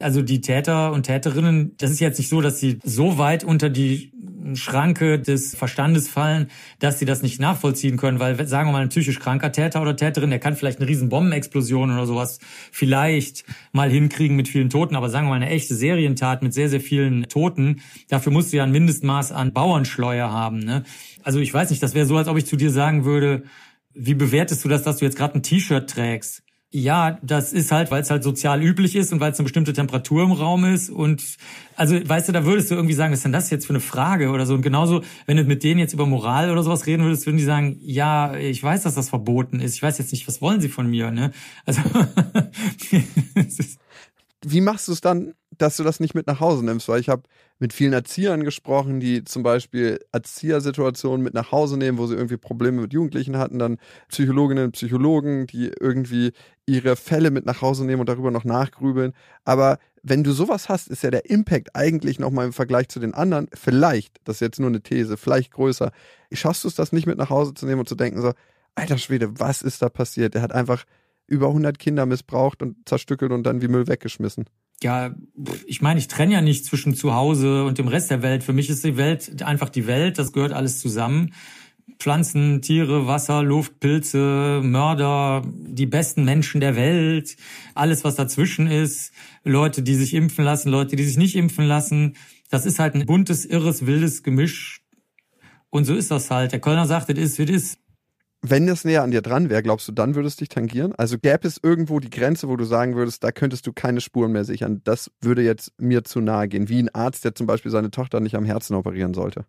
Also 0.00 0.22
die 0.22 0.40
Täter 0.40 0.92
und 0.92 1.04
Täterinnen, 1.04 1.76
das 1.76 1.90
ist 1.90 2.00
jetzt 2.00 2.18
nicht 2.18 2.28
so, 2.28 2.40
dass 2.40 2.58
sie 2.58 2.78
so 2.82 3.18
weit 3.18 3.44
unter 3.44 3.68
die 3.68 4.12
Schranke 4.54 5.18
des 5.18 5.54
Verstandes 5.54 6.08
fallen, 6.08 6.48
dass 6.78 6.98
sie 6.98 7.04
das 7.04 7.22
nicht 7.22 7.40
nachvollziehen 7.40 7.96
können, 7.96 8.18
weil 8.18 8.46
sagen 8.46 8.68
wir 8.68 8.72
mal 8.72 8.82
ein 8.82 8.88
psychisch 8.88 9.18
kranker 9.18 9.52
Täter 9.52 9.82
oder 9.82 9.96
Täterin, 9.96 10.30
der 10.30 10.38
kann 10.38 10.56
vielleicht 10.56 10.78
eine 10.78 10.88
riesen 10.88 11.08
Bombenexplosion 11.08 11.92
oder 11.92 12.06
sowas 12.06 12.38
vielleicht 12.72 13.44
mal 13.72 13.90
hinkriegen 13.90 14.36
mit 14.36 14.48
vielen 14.48 14.70
Toten, 14.70 14.96
aber 14.96 15.10
sagen 15.10 15.26
wir 15.26 15.30
mal 15.30 15.36
eine 15.36 15.50
echte 15.50 15.74
Serientat 15.74 16.42
mit 16.42 16.54
sehr, 16.54 16.68
sehr 16.68 16.80
vielen 16.80 17.28
Toten, 17.28 17.82
dafür 18.08 18.32
musst 18.32 18.52
du 18.52 18.56
ja 18.56 18.64
ein 18.64 18.72
Mindestmaß 18.72 19.32
an 19.32 19.52
Bauernschleuer 19.52 20.32
haben. 20.32 20.60
Ne? 20.60 20.84
Also 21.22 21.40
ich 21.40 21.52
weiß 21.52 21.70
nicht, 21.70 21.82
das 21.82 21.94
wäre 21.94 22.06
so, 22.06 22.16
als 22.16 22.28
ob 22.28 22.38
ich 22.38 22.46
zu 22.46 22.56
dir 22.56 22.70
sagen 22.70 23.04
würde, 23.04 23.44
wie 23.92 24.14
bewertest 24.14 24.64
du 24.64 24.68
das, 24.68 24.82
dass 24.82 24.98
du 24.98 25.04
jetzt 25.04 25.16
gerade 25.16 25.34
ein 25.34 25.42
T-Shirt 25.42 25.90
trägst? 25.90 26.42
Ja, 26.72 27.18
das 27.22 27.52
ist 27.52 27.72
halt, 27.72 27.90
weil 27.90 28.00
es 28.02 28.10
halt 28.10 28.22
sozial 28.22 28.62
üblich 28.62 28.94
ist 28.94 29.12
und 29.12 29.18
weil 29.18 29.32
es 29.32 29.38
eine 29.40 29.44
bestimmte 29.44 29.72
Temperatur 29.72 30.22
im 30.22 30.30
Raum 30.30 30.64
ist. 30.64 30.88
Und 30.88 31.36
also, 31.74 31.96
weißt 32.08 32.28
du, 32.28 32.32
da 32.32 32.44
würdest 32.44 32.70
du 32.70 32.76
irgendwie 32.76 32.94
sagen, 32.94 33.10
was 33.10 33.18
ist 33.18 33.24
denn 33.24 33.32
das 33.32 33.50
jetzt 33.50 33.66
für 33.66 33.72
eine 33.72 33.80
Frage 33.80 34.30
oder 34.30 34.46
so? 34.46 34.54
Und 34.54 34.62
genauso, 34.62 35.02
wenn 35.26 35.36
du 35.36 35.42
mit 35.42 35.64
denen 35.64 35.80
jetzt 35.80 35.94
über 35.94 36.06
Moral 36.06 36.48
oder 36.48 36.62
sowas 36.62 36.86
reden 36.86 37.02
würdest, 37.02 37.26
würden 37.26 37.38
die 37.38 37.44
sagen, 37.44 37.78
ja, 37.82 38.36
ich 38.36 38.62
weiß, 38.62 38.84
dass 38.84 38.94
das 38.94 39.08
verboten 39.08 39.58
ist. 39.58 39.74
Ich 39.74 39.82
weiß 39.82 39.98
jetzt 39.98 40.12
nicht, 40.12 40.28
was 40.28 40.40
wollen 40.40 40.60
sie 40.60 40.68
von 40.68 40.88
mir, 40.88 41.10
ne? 41.10 41.32
Also 41.66 41.82
Wie 44.42 44.60
machst 44.60 44.86
du 44.86 44.92
es 44.92 45.00
dann, 45.00 45.34
dass 45.60 45.76
du 45.76 45.84
das 45.84 46.00
nicht 46.00 46.14
mit 46.14 46.26
nach 46.26 46.40
Hause 46.40 46.64
nimmst? 46.64 46.88
Weil 46.88 47.00
ich 47.00 47.08
habe 47.08 47.22
mit 47.58 47.72
vielen 47.72 47.92
Erziehern 47.92 48.44
gesprochen, 48.44 49.00
die 49.00 49.24
zum 49.24 49.42
Beispiel 49.42 50.00
Erziehersituationen 50.12 51.22
mit 51.22 51.34
nach 51.34 51.52
Hause 51.52 51.76
nehmen, 51.76 51.98
wo 51.98 52.06
sie 52.06 52.14
irgendwie 52.14 52.36
Probleme 52.36 52.80
mit 52.82 52.92
Jugendlichen 52.92 53.36
hatten, 53.36 53.58
dann 53.58 53.78
Psychologinnen 54.08 54.64
und 54.64 54.72
Psychologen, 54.72 55.46
die 55.46 55.70
irgendwie 55.80 56.32
ihre 56.66 56.96
Fälle 56.96 57.30
mit 57.30 57.46
nach 57.46 57.60
Hause 57.60 57.84
nehmen 57.84 58.00
und 58.00 58.08
darüber 58.08 58.30
noch 58.30 58.44
nachgrübeln. 58.44 59.12
Aber 59.44 59.78
wenn 60.02 60.24
du 60.24 60.32
sowas 60.32 60.68
hast, 60.68 60.88
ist 60.88 61.02
ja 61.02 61.10
der 61.10 61.28
Impact 61.28 61.76
eigentlich 61.76 62.18
nochmal 62.18 62.46
im 62.46 62.52
Vergleich 62.52 62.88
zu 62.88 63.00
den 63.00 63.12
anderen 63.12 63.48
vielleicht, 63.52 64.16
das 64.24 64.36
ist 64.36 64.40
jetzt 64.40 64.60
nur 64.60 64.68
eine 64.70 64.80
These, 64.80 65.16
vielleicht 65.16 65.52
größer. 65.52 65.92
Schaffst 66.32 66.64
du 66.64 66.68
es, 66.68 66.74
das 66.74 66.92
nicht 66.92 67.06
mit 67.06 67.18
nach 67.18 67.30
Hause 67.30 67.52
zu 67.54 67.66
nehmen 67.66 67.80
und 67.80 67.88
zu 67.88 67.96
denken 67.96 68.22
so, 68.22 68.32
alter 68.74 68.98
Schwede, 68.98 69.38
was 69.38 69.62
ist 69.62 69.82
da 69.82 69.88
passiert? 69.88 70.34
Der 70.34 70.42
hat 70.42 70.52
einfach 70.52 70.84
über 71.26 71.48
100 71.48 71.78
Kinder 71.78 72.06
missbraucht 72.06 72.62
und 72.62 72.88
zerstückelt 72.88 73.32
und 73.32 73.42
dann 73.42 73.60
wie 73.60 73.68
Müll 73.68 73.86
weggeschmissen 73.86 74.46
ja, 74.82 75.14
ich 75.66 75.82
meine, 75.82 76.00
ich 76.00 76.08
trenne 76.08 76.32
ja 76.32 76.40
nicht 76.40 76.64
zwischen 76.64 76.94
zu 76.94 77.14
Hause 77.14 77.64
und 77.64 77.78
dem 77.78 77.88
Rest 77.88 78.10
der 78.10 78.22
Welt. 78.22 78.42
Für 78.42 78.52
mich 78.52 78.70
ist 78.70 78.84
die 78.84 78.96
Welt 78.96 79.42
einfach 79.42 79.68
die 79.68 79.86
Welt, 79.86 80.18
das 80.18 80.32
gehört 80.32 80.52
alles 80.52 80.78
zusammen. 80.80 81.32
Pflanzen, 81.98 82.62
Tiere, 82.62 83.06
Wasser, 83.06 83.42
Luft, 83.42 83.78
Pilze, 83.78 84.62
Mörder, 84.64 85.42
die 85.46 85.84
besten 85.84 86.24
Menschen 86.24 86.60
der 86.60 86.74
Welt, 86.74 87.36
alles, 87.74 88.04
was 88.04 88.14
dazwischen 88.14 88.66
ist, 88.66 89.12
Leute, 89.44 89.82
die 89.82 89.94
sich 89.94 90.14
impfen 90.14 90.44
lassen, 90.44 90.70
Leute, 90.70 90.96
die 90.96 91.04
sich 91.04 91.18
nicht 91.18 91.36
impfen 91.36 91.66
lassen. 91.66 92.16
Das 92.48 92.64
ist 92.64 92.78
halt 92.78 92.94
ein 92.94 93.04
buntes, 93.04 93.44
irres, 93.44 93.86
wildes 93.86 94.22
Gemisch. 94.22 94.82
Und 95.68 95.84
so 95.84 95.94
ist 95.94 96.10
das 96.10 96.30
halt. 96.30 96.52
Der 96.52 96.60
Kölner 96.60 96.86
sagt, 96.86 97.10
es 97.10 97.18
ist, 97.18 97.38
wie 97.38 97.44
es 97.44 97.50
ist. 97.50 97.78
Wenn 98.42 98.66
das 98.66 98.84
näher 98.84 99.02
an 99.02 99.10
dir 99.10 99.20
dran 99.20 99.50
wäre, 99.50 99.62
glaubst 99.62 99.86
du, 99.86 99.92
dann 99.92 100.14
würdest 100.14 100.40
du 100.40 100.44
dich 100.44 100.48
tangieren? 100.48 100.94
Also 100.96 101.18
gäbe 101.18 101.46
es 101.46 101.60
irgendwo 101.62 102.00
die 102.00 102.08
Grenze, 102.08 102.48
wo 102.48 102.56
du 102.56 102.64
sagen 102.64 102.96
würdest, 102.96 103.22
da 103.22 103.32
könntest 103.32 103.66
du 103.66 103.72
keine 103.74 104.00
Spuren 104.00 104.32
mehr 104.32 104.44
sichern. 104.44 104.80
Das 104.84 105.10
würde 105.20 105.42
jetzt 105.42 105.72
mir 105.78 106.04
zu 106.04 106.20
nahe 106.20 106.48
gehen. 106.48 106.70
Wie 106.70 106.82
ein 106.82 106.94
Arzt, 106.94 107.24
der 107.24 107.34
zum 107.34 107.46
Beispiel 107.46 107.70
seine 107.70 107.90
Tochter 107.90 108.20
nicht 108.20 108.36
am 108.36 108.46
Herzen 108.46 108.74
operieren 108.74 109.12
sollte. 109.12 109.44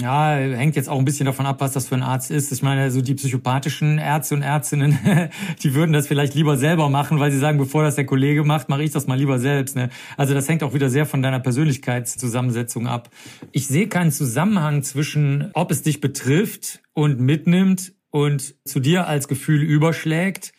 Ja, 0.00 0.34
hängt 0.34 0.76
jetzt 0.76 0.88
auch 0.88 0.98
ein 0.98 1.04
bisschen 1.04 1.26
davon 1.26 1.44
ab, 1.44 1.60
was 1.60 1.72
das 1.72 1.88
für 1.88 1.94
ein 1.94 2.02
Arzt 2.02 2.30
ist. 2.30 2.50
Ich 2.52 2.62
meine, 2.62 2.90
so 2.90 3.02
die 3.02 3.14
psychopathischen 3.14 3.98
Ärzte 3.98 4.34
und 4.34 4.42
Ärztinnen, 4.42 4.98
die 5.62 5.74
würden 5.74 5.92
das 5.92 6.06
vielleicht 6.06 6.34
lieber 6.34 6.56
selber 6.56 6.88
machen, 6.88 7.20
weil 7.20 7.30
sie 7.30 7.38
sagen, 7.38 7.58
bevor 7.58 7.82
das 7.82 7.94
der 7.94 8.06
Kollege 8.06 8.44
macht, 8.44 8.70
mache 8.70 8.82
ich 8.82 8.92
das 8.92 9.06
mal 9.06 9.18
lieber 9.18 9.38
selbst. 9.38 9.76
Ne? 9.76 9.90
Also 10.16 10.32
das 10.32 10.48
hängt 10.48 10.62
auch 10.62 10.72
wieder 10.72 10.88
sehr 10.88 11.04
von 11.04 11.20
deiner 11.20 11.38
Persönlichkeitszusammensetzung 11.38 12.86
ab. 12.86 13.10
Ich 13.52 13.66
sehe 13.66 13.86
keinen 13.86 14.10
Zusammenhang 14.10 14.82
zwischen, 14.82 15.50
ob 15.52 15.70
es 15.70 15.82
dich 15.82 16.00
betrifft 16.00 16.80
und 16.94 17.20
mitnimmt 17.20 17.92
und 18.14 18.54
zu 18.64 18.78
dir 18.78 19.08
als 19.08 19.26
Gefühl 19.26 19.60
überschlägt 19.60 20.52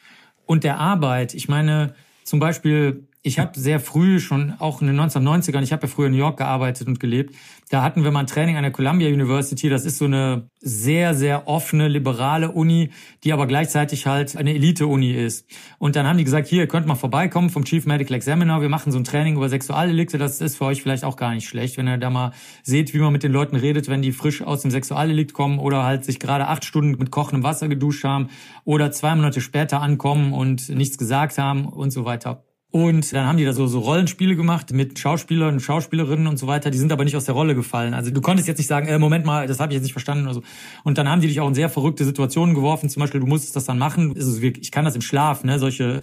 und 0.46 0.66
der 0.66 0.78
Arbeit. 0.78 1.34
Ich 1.34 1.48
meine, 1.48 1.96
zum 2.26 2.42
Beispiel 2.42 3.08
ich 3.26 3.40
habe 3.40 3.60
sehr 3.60 3.80
früh 3.80 4.20
schon, 4.20 4.54
auch 4.60 4.82
in 4.82 4.88
den 4.88 5.00
1990ern, 5.02 5.64
ich 5.64 5.74
habe 5.74 5.88
ja 5.88 5.92
früher 5.92 6.06
in 6.06 6.12
New 6.12 6.20
York 6.20 6.38
gearbeitet 6.38 6.88
und 6.88 7.00
gelebt, 7.00 7.34
da 7.72 7.82
hatten 7.82 8.04
wir 8.04 8.12
mal 8.12 8.20
ein 8.20 8.28
Training 8.28 8.56
an 8.56 8.62
der 8.62 8.72
Columbia 8.72 9.08
University. 9.08 9.68
Das 9.68 9.84
ist 9.84 9.98
so 9.98 10.06
eine 10.06 10.52
sehr, 10.60 11.16
sehr 11.16 11.48
offene, 11.48 11.88
liberale 11.88 12.52
Uni, 12.52 12.92
die 13.24 13.34
aber 13.34 13.48
gleichzeitig 13.48 14.06
halt 14.06 14.38
eine 14.38 14.54
Elite-Uni 14.54 15.12
ist. 15.12 15.48
Und 15.80 15.96
dann 15.96 16.06
haben 16.06 16.20
die 16.20 16.24
gesagt, 16.24 16.48
hier, 16.48 16.62
ihr 16.62 16.68
könnt 16.68 16.86
mal 16.86 16.94
vorbeikommen 16.94 17.50
vom 17.50 17.66
Chief 17.66 17.88
Medical 17.88 18.16
Examiner. 18.16 18.62
Wir 18.62 18.70
machen 18.70 18.92
so 18.92 19.00
ein 19.00 19.04
Training 19.04 19.38
über 19.38 19.50
Sexualdelikte. 19.50 20.20
Das 20.20 20.40
ist 20.40 20.58
für 20.58 20.66
euch 20.66 20.84
vielleicht 20.84 21.04
auch 21.04 21.18
gar 21.18 21.34
nicht 21.34 21.48
schlecht, 21.48 21.78
wenn 21.78 21.88
ihr 21.88 21.98
da 21.98 22.12
mal 22.12 22.32
seht, 22.62 22.94
wie 22.94 23.00
man 23.00 23.12
mit 23.12 23.24
den 23.24 23.32
Leuten 23.32 23.56
redet, 23.56 23.90
wenn 23.90 24.04
die 24.04 24.12
frisch 24.12 24.44
aus 24.44 24.62
dem 24.62 24.70
Sexualdelikt 24.70 25.34
kommen 25.34 25.58
oder 25.58 25.84
halt 25.84 26.06
sich 26.06 26.20
gerade 26.20 26.48
acht 26.48 26.64
Stunden 26.64 27.00
mit 27.00 27.10
kochendem 27.10 27.42
Wasser 27.42 27.68
geduscht 27.70 28.04
haben 28.04 28.30
oder 28.66 28.92
zwei 28.92 29.16
Monate 29.16 29.42
später 29.42 29.82
ankommen 29.82 30.32
und 30.32 30.70
nichts 30.70 31.00
gesagt 31.00 31.40
haben 31.40 31.66
und 31.66 31.90
so 31.90 32.06
weiter. 32.06 32.45
Und 32.76 33.14
dann 33.14 33.26
haben 33.26 33.38
die 33.38 33.46
da 33.46 33.54
so, 33.54 33.68
so 33.68 33.80
Rollenspiele 33.80 34.36
gemacht 34.36 34.74
mit 34.74 35.00
Schauspielern 35.00 35.54
und 35.54 35.60
Schauspielerinnen 35.62 36.28
und 36.28 36.36
so 36.36 36.46
weiter. 36.46 36.72
Die 36.72 36.78
sind 36.78 36.92
aber 36.92 37.06
nicht 37.06 37.16
aus 37.16 37.24
der 37.24 37.34
Rolle 37.34 37.56
gefallen. 37.56 37.94
Also 37.94 38.12
du 38.12 38.20
konntest 38.20 38.50
jetzt 38.50 38.58
nicht 38.58 38.68
sagen, 38.68 38.90
äh, 38.90 39.00
Moment 39.00 39.24
mal, 39.24 39.48
das 39.48 39.62
habe 39.62 39.72
ich 39.72 39.76
jetzt 39.76 39.84
nicht 39.84 39.94
verstanden 39.94 40.26
oder 40.26 40.34
so. 40.34 40.44
Und 40.84 40.98
dann 40.98 41.08
haben 41.08 41.22
die 41.22 41.28
dich 41.28 41.40
auch 41.40 41.48
in 41.48 41.56
sehr 41.56 41.70
verrückte 41.70 42.04
Situationen 42.04 42.54
geworfen. 42.54 42.90
Zum 42.90 43.00
Beispiel, 43.00 43.22
du 43.22 43.28
musstest 43.28 43.56
das 43.56 43.64
dann 43.64 43.78
machen. 43.78 44.14
Also 44.18 44.42
ich 44.42 44.72
kann 44.72 44.84
das 44.84 44.94
im 44.94 45.00
Schlaf, 45.00 45.46
ne? 45.46 45.58
Solche 45.58 46.02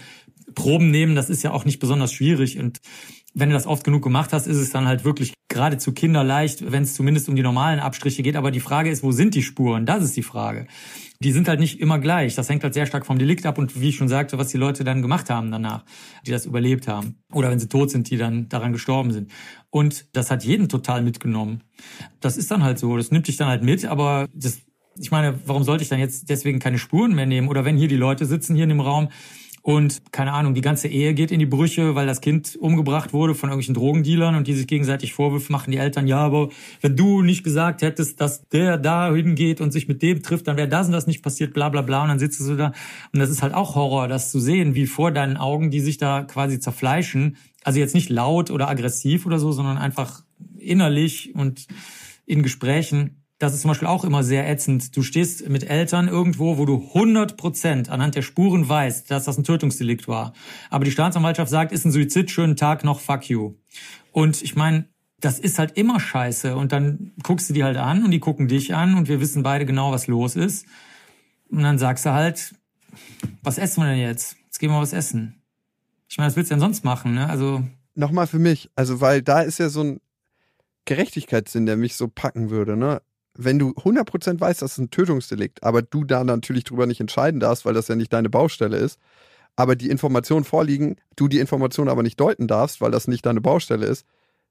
Proben 0.55 0.91
nehmen, 0.91 1.15
das 1.15 1.29
ist 1.29 1.43
ja 1.43 1.51
auch 1.51 1.67
nicht 1.67 1.79
besonders 1.79 2.11
schwierig. 2.11 2.59
Und 2.59 2.81
wenn 3.35 3.49
du 3.49 3.55
das 3.55 3.67
oft 3.67 3.85
genug 3.85 4.03
gemacht 4.03 4.33
hast, 4.33 4.47
ist 4.47 4.59
es 4.59 4.71
dann 4.71 4.87
halt 4.87 5.05
wirklich 5.05 5.35
geradezu 5.49 5.93
kinderleicht, 5.93 6.71
wenn 6.71 6.83
es 6.83 6.95
zumindest 6.95 7.29
um 7.29 7.37
die 7.37 7.43
normalen 7.43 7.81
Abstriche 7.81 8.23
geht. 8.23 8.37
Aber 8.37 8.51
die 8.51 8.61
Frage 8.61 8.91
ist, 8.91 9.03
wo 9.03 9.13
sind 9.13 9.35
die 9.35 9.43
Spuren? 9.43 9.87
Das 9.87 10.03
ist 10.03 10.17
die 10.17 10.23
Frage 10.23 10.67
die 11.23 11.33
sind 11.33 11.49
halt 11.49 11.61
nicht 11.61 11.81
immer 11.81 11.99
gleich. 11.99 12.35
Das 12.35 12.49
hängt 12.49 12.65
halt 12.65 12.75
sehr 12.75 12.87
stark 12.87 13.07
vom 13.07 13.19
Delikt 13.19 13.47
ab 13.47 13.59
und 13.59 13.81
wie 13.81 13.91
ich 13.91 13.97
schon 13.97 14.09
sagte, 14.09 14.39
was 14.39 14.49
die 14.49 14.59
Leute 14.59 14.85
dann 14.85 15.03
gemacht 15.03 15.31
haben 15.31 15.51
danach, 15.51 15.85
die 16.27 16.31
das 16.31 16.47
überlebt 16.47 16.89
haben. 16.89 17.23
Oder 17.33 17.51
wenn 17.51 17.59
sie 17.59 17.69
tot 17.69 17.91
sind, 17.91 18.11
die 18.11 18.17
dann 18.17 18.49
daran 18.49 18.73
gestorben 18.73 19.13
sind. 19.13 19.31
Und 19.71 20.07
das 20.13 20.31
hat 20.31 20.45
jeden 20.45 20.69
total 20.69 21.03
mitgenommen. 21.03 21.63
Das 22.21 22.37
ist 22.37 22.51
dann 22.51 22.63
halt 22.63 22.79
so. 22.79 22.97
Das 22.97 23.11
nimmt 23.11 23.29
dich 23.29 23.37
dann 23.37 23.49
halt 23.49 23.63
mit, 23.63 23.85
aber 23.85 24.29
das, 24.35 24.59
ich 24.99 25.11
meine, 25.11 25.39
warum 25.47 25.63
sollte 25.63 25.83
ich 25.83 25.89
dann 25.89 26.01
jetzt 26.01 26.29
deswegen 26.29 26.59
keine 26.59 26.79
Spuren 26.79 27.15
mehr 27.15 27.27
nehmen? 27.27 27.49
Oder 27.49 27.65
wenn 27.65 27.77
hier 27.77 27.89
die 27.89 27.97
Leute 27.97 28.27
sitzen 28.27 28.55
hier 28.55 28.65
in 28.65 28.71
dem 28.71 28.81
Raum, 28.81 29.09
Und 29.63 30.03
keine 30.11 30.33
Ahnung, 30.33 30.55
die 30.55 30.61
ganze 30.61 30.89
Ehe 30.89 31.15
geht 31.15 31.31
in 31.31 31.39
die 31.39 31.47
Brüche, 31.47 31.95
weil 31.95 32.05
das 32.05 32.21
Kind 32.21 32.57
umgebracht 32.57 33.13
wurde 33.13 33.37
von 33.37 33.49
irgendwelchen 33.49 33.75
Drogendealern 33.75 34.35
und 34.35 34.49
die 34.49 34.55
sich 34.55 34.67
gegenseitig 34.67 35.15
Vorwürfe 35.15 35.53
machen, 35.53 35.71
die 35.71 35.77
Eltern, 35.77 36.09
ja, 36.09 36.19
aber 36.19 36.49
wenn 36.81 36.97
du 36.97 37.23
nicht 37.23 37.45
gesagt 37.45 37.81
hättest, 37.83 38.21
dass 38.21 38.49
der 38.49 38.77
da 38.77 39.15
hingeht 39.15 39.61
und 39.61 39.71
sich 39.71 39.87
mit 39.87 40.03
dem 40.03 40.21
trifft, 40.21 40.49
dann 40.49 40.57
wäre 40.57 40.67
das 40.67 40.89
und 40.89 40.93
das 40.93 41.07
nicht 41.07 41.23
passiert, 41.23 41.55
bla 41.55 41.69
bla 41.69 41.83
bla. 41.83 42.03
Und 42.03 42.09
dann 42.09 42.19
sitzt 42.19 42.41
du 42.41 42.57
da. 42.57 42.73
Und 43.13 43.21
das 43.21 43.31
ist 43.31 43.43
halt 43.43 43.55
auch 43.55 43.77
Horror, 43.77 44.09
das 44.09 44.33
zu 44.33 44.41
sehen, 44.41 44.75
wie 44.75 44.87
vor 44.87 45.13
deinen 45.13 45.37
Augen 45.37 45.71
die 45.71 45.81
sich 45.81 45.97
da 45.97 46.23
quasi 46.25 46.59
zerfleischen. 46.59 47.37
Also 47.63 47.79
jetzt 47.79 47.95
nicht 47.95 48.11
laut 48.11 48.51
oder 48.51 48.69
aggressiv 48.69 49.27
oder 49.27 49.39
so, 49.39 49.53
sondern 49.53 49.79
einfach 49.79 50.25
innerlich 50.59 51.37
und 51.37 51.69
in 52.27 52.43
Gesprächen 52.43 53.22
das 53.43 53.55
ist 53.55 53.63
zum 53.63 53.71
Beispiel 53.71 53.89
auch 53.89 54.05
immer 54.05 54.23
sehr 54.23 54.49
ätzend. 54.49 54.97
Du 54.97 55.03
stehst 55.03 55.49
mit 55.49 55.69
Eltern 55.69 56.07
irgendwo, 56.07 56.59
wo 56.59 56.65
du 56.65 56.77
100 56.95 57.37
Prozent 57.37 57.89
anhand 57.89 58.15
der 58.15 58.23
Spuren 58.23 58.69
weißt, 58.69 59.11
dass 59.11 59.25
das 59.25 59.37
ein 59.37 59.43
Tötungsdelikt 59.43 60.07
war. 60.07 60.33
Aber 60.71 60.85
die 60.85 60.93
Staatsanwaltschaft 60.93 61.51
sagt, 61.51 61.73
ist 61.73 61.85
ein 61.85 61.91
Suizid, 61.91 62.31
schönen 62.31 62.55
Tag 62.55 62.85
noch, 62.85 63.01
fuck 63.01 63.29
you. 63.29 63.55
Und 64.13 64.43
ich 64.43 64.55
meine, 64.55 64.85
das 65.19 65.41
ist 65.41 65.59
halt 65.59 65.77
immer 65.77 65.99
scheiße. 65.99 66.55
Und 66.55 66.71
dann 66.71 67.15
guckst 67.25 67.51
du 67.51 67.55
die 67.55 67.65
halt 67.65 67.79
an 67.79 68.05
und 68.05 68.13
die 68.13 68.21
gucken 68.21 68.47
dich 68.47 68.77
an 68.77 68.95
und 68.95 69.09
wir 69.09 69.21
wissen 69.21 69.43
beide 69.43 69.67
genau, 69.67 69.91
was 69.91 70.07
los 70.07 70.37
ist. 70.37 70.65
Und 71.51 71.65
dann 71.65 71.79
sagst 71.79 72.07
du 72.07 72.13
halt, 72.13 72.55
was 73.43 73.59
essen 73.59 73.83
wir 73.83 73.91
denn 73.91 73.99
jetzt? 73.99 74.37
Jetzt 74.45 74.61
gehen 74.61 74.71
wir 74.71 74.81
was 74.81 74.93
essen. 74.93 75.43
Ich 76.09 76.17
meine, 76.17 76.29
was 76.29 76.37
willst 76.37 76.53
du 76.53 76.55
denn 76.55 76.61
sonst 76.61 76.85
machen, 76.85 77.15
ne? 77.15 77.29
Also. 77.29 77.65
Nochmal 77.97 78.29
für 78.29 78.39
mich, 78.39 78.71
also 78.77 79.01
weil 79.01 79.21
da 79.21 79.41
ist 79.41 79.59
ja 79.59 79.69
so 79.69 79.83
ein 79.83 80.01
Gerechtigkeitssinn, 80.85 81.67
der 81.67 81.77
mich 81.77 81.97
so 81.97 82.07
packen 82.07 82.49
würde, 82.49 82.77
ne? 82.77 83.03
Wenn 83.35 83.59
du 83.59 83.71
100% 83.71 84.41
weißt, 84.41 84.63
das 84.63 84.73
ist 84.73 84.79
ein 84.79 84.91
Tötungsdelikt, 84.91 85.63
aber 85.63 85.83
du 85.83 86.05
da 86.05 86.25
natürlich 86.25 86.65
drüber 86.65 86.87
nicht 86.87 87.01
entscheiden 87.01 87.41
darfst, 87.41 87.65
weil 87.65 87.75
das 87.75 87.89
ja 87.89 87.97
nicht 87.97 88.13
deine 88.13 88.31
Baustelle 88.31 88.77
ist, 88.77 88.99
aber 89.57 89.77
die 89.77 89.91
Informationen 89.91 90.45
vorliegen, 90.45 90.97
du 91.17 91.29
die 91.29 91.39
Informationen 91.39 91.91
aber 91.91 92.03
nicht 92.03 92.21
deuten 92.21 92.47
darfst, 92.47 92.81
weil 92.81 92.91
das 92.91 93.09
nicht 93.09 93.25
deine 93.27 93.41
Baustelle 93.41 93.87
ist, 93.87 94.07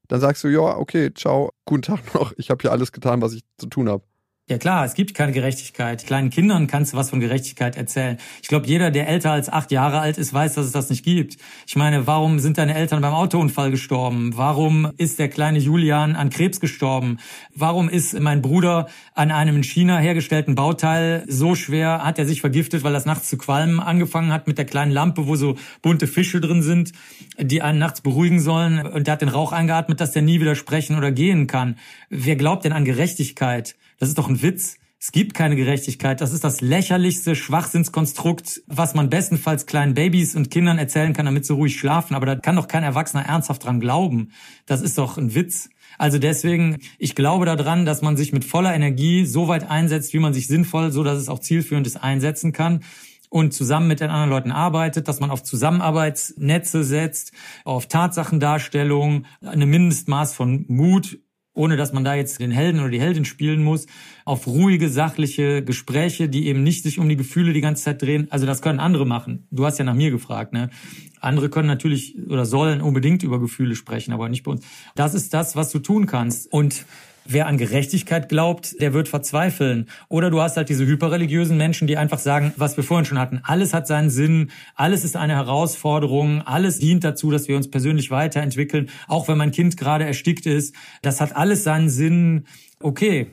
dann 0.08 0.20
sagst 0.20 0.44
du, 0.44 0.48
ja, 0.50 0.78
okay, 0.78 1.14
ciao, 1.14 1.52
guten 1.66 1.84
Tag 1.84 2.14
noch, 2.14 2.34
ich 2.38 2.50
habe 2.50 2.62
hier 2.62 2.72
alles 2.72 2.92
getan, 2.92 3.22
was 3.22 3.34
ich 3.34 3.44
zu 3.58 3.68
tun 3.68 3.90
habe. 3.90 4.04
Ja 4.52 4.58
klar, 4.58 4.84
es 4.84 4.96
gibt 4.96 5.14
keine 5.14 5.32
Gerechtigkeit. 5.32 6.06
Kleinen 6.06 6.30
Kindern 6.30 6.68
kannst 6.68 6.92
du 6.92 6.98
was 6.98 7.10
von 7.10 7.22
Gerechtigkeit 7.22 7.78
erzählen. 7.78 8.18
Ich 8.42 8.50
glaube, 8.50 8.68
jeder, 8.68 8.92
der 8.92 9.08
älter 9.08 9.32
als 9.32 9.48
acht 9.48 9.72
Jahre 9.72 10.02
alt 10.02 10.18
ist, 10.18 10.34
weiß, 10.34 10.56
dass 10.56 10.66
es 10.66 10.74
das 10.74 10.90
nicht 10.90 11.06
gibt. 11.06 11.38
Ich 11.66 11.78
meine, 11.78 12.06
warum 12.06 12.38
sind 12.38 12.58
deine 12.58 12.76
Eltern 12.76 13.02
beim 13.02 13.14
Autounfall 13.14 13.72
gestorben? 13.72 14.34
Warum 14.36 14.92
ist 14.98 15.20
der 15.20 15.30
kleine 15.30 15.58
Julian 15.58 16.18
an 16.18 16.30
Krebs 16.30 16.60
gestorben? 16.60 17.20
Warum 17.56 17.88
ist 17.88 18.20
mein 18.20 18.42
Bruder 18.42 18.90
an 19.14 19.32
einem 19.32 19.56
in 19.56 19.64
China 19.64 20.00
hergestellten 20.00 20.56
Bauteil 20.56 21.24
so 21.30 21.56
schwer, 21.56 22.04
hat 22.04 22.20
er 22.20 22.26
sich 22.26 22.42
vergiftet, 22.42 22.84
weil 22.84 22.92
das 22.92 23.06
nachts 23.06 23.30
zu 23.30 23.38
qualmen 23.38 23.80
angefangen 23.80 24.34
hat 24.34 24.48
mit 24.48 24.58
der 24.58 24.66
kleinen 24.66 24.92
Lampe, 24.92 25.28
wo 25.28 25.38
so 25.38 25.56
bunte 25.82 26.08
Fische 26.08 26.42
drin 26.42 26.62
sind, 26.62 26.92
die 27.40 27.62
einen 27.62 27.80
nachts 27.80 28.02
beruhigen 28.02 28.42
sollen. 28.42 28.86
Und 28.86 29.08
der 29.08 29.14
hat 29.14 29.22
den 29.22 29.30
Rauch 29.30 29.54
eingeatmet, 29.54 30.02
dass 30.02 30.12
der 30.12 30.24
nie 30.24 30.42
wieder 30.42 30.56
sprechen 30.56 30.98
oder 30.98 31.14
gehen 31.14 31.48
kann. 31.48 31.78
Wer 32.10 32.36
glaubt 32.36 32.66
denn 32.66 32.74
an 32.74 32.84
Gerechtigkeit? 32.84 33.78
Das 34.02 34.10
ist 34.10 34.18
doch 34.18 34.28
ein 34.28 34.42
Witz. 34.42 34.78
Es 35.00 35.12
gibt 35.12 35.36
keine 35.36 35.56
Gerechtigkeit. 35.56 36.22
Das 36.22 36.34
ist 36.34 36.44
das 36.44 36.60
lächerlichste 36.60 37.36
Schwachsinnskonstrukt, 37.36 38.64
was 38.66 38.96
man 38.96 39.12
bestenfalls 39.12 39.68
kleinen 39.68 39.94
Babys 39.94 40.36
und 40.36 40.50
Kindern 40.50 40.80
erzählen 40.80 41.14
kann, 41.14 41.28
damit 41.28 41.46
sie 41.46 41.54
ruhig 41.54 41.78
schlafen. 41.78 42.16
Aber 42.16 42.26
da 42.26 42.36
kann 42.36 42.56
doch 42.56 42.68
kein 42.68 42.82
Erwachsener 42.84 43.26
ernsthaft 43.26 43.64
dran 43.64 43.80
glauben. 43.80 44.32
Das 44.66 44.82
ist 44.82 44.98
doch 44.98 45.20
ein 45.20 45.36
Witz. 45.36 45.70
Also 46.00 46.18
deswegen, 46.18 46.80
ich 46.98 47.14
glaube 47.14 47.46
daran, 47.46 47.86
dass 47.86 48.02
man 48.02 48.18
sich 48.18 48.34
mit 48.34 48.44
voller 48.44 48.74
Energie 48.74 49.24
so 49.24 49.48
weit 49.48 49.70
einsetzt, 49.70 50.14
wie 50.14 50.20
man 50.20 50.34
sich 50.34 50.48
sinnvoll, 50.48 50.92
so 50.92 51.04
dass 51.04 51.20
es 51.20 51.30
auch 51.30 51.40
zielführend 51.40 51.86
ist, 51.86 51.98
einsetzen 51.98 52.54
kann 52.54 52.84
und 53.30 53.54
zusammen 53.54 53.88
mit 53.88 54.00
den 54.00 54.10
anderen 54.10 54.32
Leuten 54.32 54.52
arbeitet, 54.52 55.08
dass 55.08 55.20
man 55.20 55.30
auf 55.30 55.44
Zusammenarbeitsnetze 55.44 56.84
setzt, 56.84 57.34
auf 57.66 57.86
Tatsachendarstellung, 57.86 59.28
eine 59.42 59.68
Mindestmaß 59.68 60.34
von 60.34 60.66
Mut 60.70 61.20
ohne 61.62 61.78
dass 61.78 61.94
man 61.94 62.04
da 62.04 62.16
jetzt 62.16 62.40
den 62.40 62.50
Helden 62.50 62.80
oder 62.80 62.90
die 62.90 63.00
Heldin 63.00 63.24
spielen 63.24 63.64
muss, 63.64 63.86
auf 64.26 64.48
ruhige, 64.48 64.90
sachliche 64.90 65.64
Gespräche, 65.64 66.28
die 66.28 66.48
eben 66.48 66.64
nicht 66.64 66.82
sich 66.82 66.98
um 66.98 67.08
die 67.08 67.16
Gefühle 67.16 67.54
die 67.54 67.62
ganze 67.62 67.84
Zeit 67.84 68.02
drehen. 68.02 68.26
Also 68.32 68.48
das 68.48 68.64
können 68.64 68.80
andere 68.80 69.06
machen. 69.06 69.46
Du 69.52 69.64
hast 69.64 69.78
ja 69.78 69.86
nach 69.86 69.94
mir 69.94 70.10
gefragt, 70.10 70.54
ne? 70.54 70.72
Andere 71.20 71.50
können 71.50 71.68
natürlich 71.68 72.16
oder 72.28 72.48
sollen 72.48 72.82
unbedingt 72.82 73.22
über 73.22 73.40
Gefühle 73.40 73.76
sprechen, 73.76 74.12
aber 74.12 74.28
nicht 74.28 74.42
bei 74.42 74.50
uns. 74.50 74.66
Das 74.96 75.14
ist 75.14 75.36
das, 75.36 75.56
was 75.56 75.70
du 75.70 75.78
tun 75.78 76.08
kannst. 76.08 76.52
Und 76.52 76.84
Wer 77.26 77.48
an 77.48 77.58
Gerechtigkeit 77.58 78.30
glaubt, 78.30 78.82
der 78.82 78.94
wird 78.94 79.08
verzweifeln. 79.08 79.90
Oder 80.10 80.32
du 80.32 80.42
hast 80.42 80.58
halt 80.58 80.70
diese 80.70 80.86
hyperreligiösen 80.86 81.56
Menschen, 81.56 81.88
die 81.88 81.98
einfach 81.98 82.20
sagen, 82.20 82.54
was 82.58 82.78
wir 82.78 82.84
vorhin 82.84 83.06
schon 83.06 83.20
hatten, 83.20 83.42
alles 83.44 83.74
hat 83.74 83.88
seinen 83.88 84.10
Sinn, 84.10 84.52
alles 84.76 85.04
ist 85.04 85.16
eine 85.16 85.36
Herausforderung, 85.36 86.42
alles 86.42 86.80
dient 86.80 87.04
dazu, 87.04 87.30
dass 87.30 87.48
wir 87.48 87.56
uns 87.56 87.70
persönlich 87.70 88.10
weiterentwickeln, 88.10 88.90
auch 89.08 89.28
wenn 89.28 89.38
mein 89.38 89.52
Kind 89.52 89.78
gerade 89.78 90.06
erstickt 90.06 90.46
ist. 90.46 90.76
Das 91.02 91.22
hat 91.22 91.36
alles 91.36 91.64
seinen 91.64 91.90
Sinn. 91.90 92.46
Okay, 92.80 93.28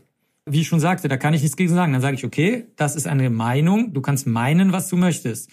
wie 0.44 0.61
ich 0.61 0.68
schon 0.68 0.81
sagte, 0.81 1.09
da 1.09 1.16
kann 1.16 1.35
ich 1.35 1.42
nichts 1.42 1.57
gegen 1.57 1.74
sagen. 1.74 1.92
Dann 1.92 2.03
sage 2.03 2.16
ich, 2.16 2.24
okay, 2.24 2.66
das 2.77 2.96
ist 2.96 3.07
eine 3.07 3.31
Meinung, 3.31 3.92
du 3.92 4.01
kannst 4.01 4.27
meinen, 4.27 4.72
was 4.72 4.88
du 4.88 4.96
möchtest. 4.96 5.51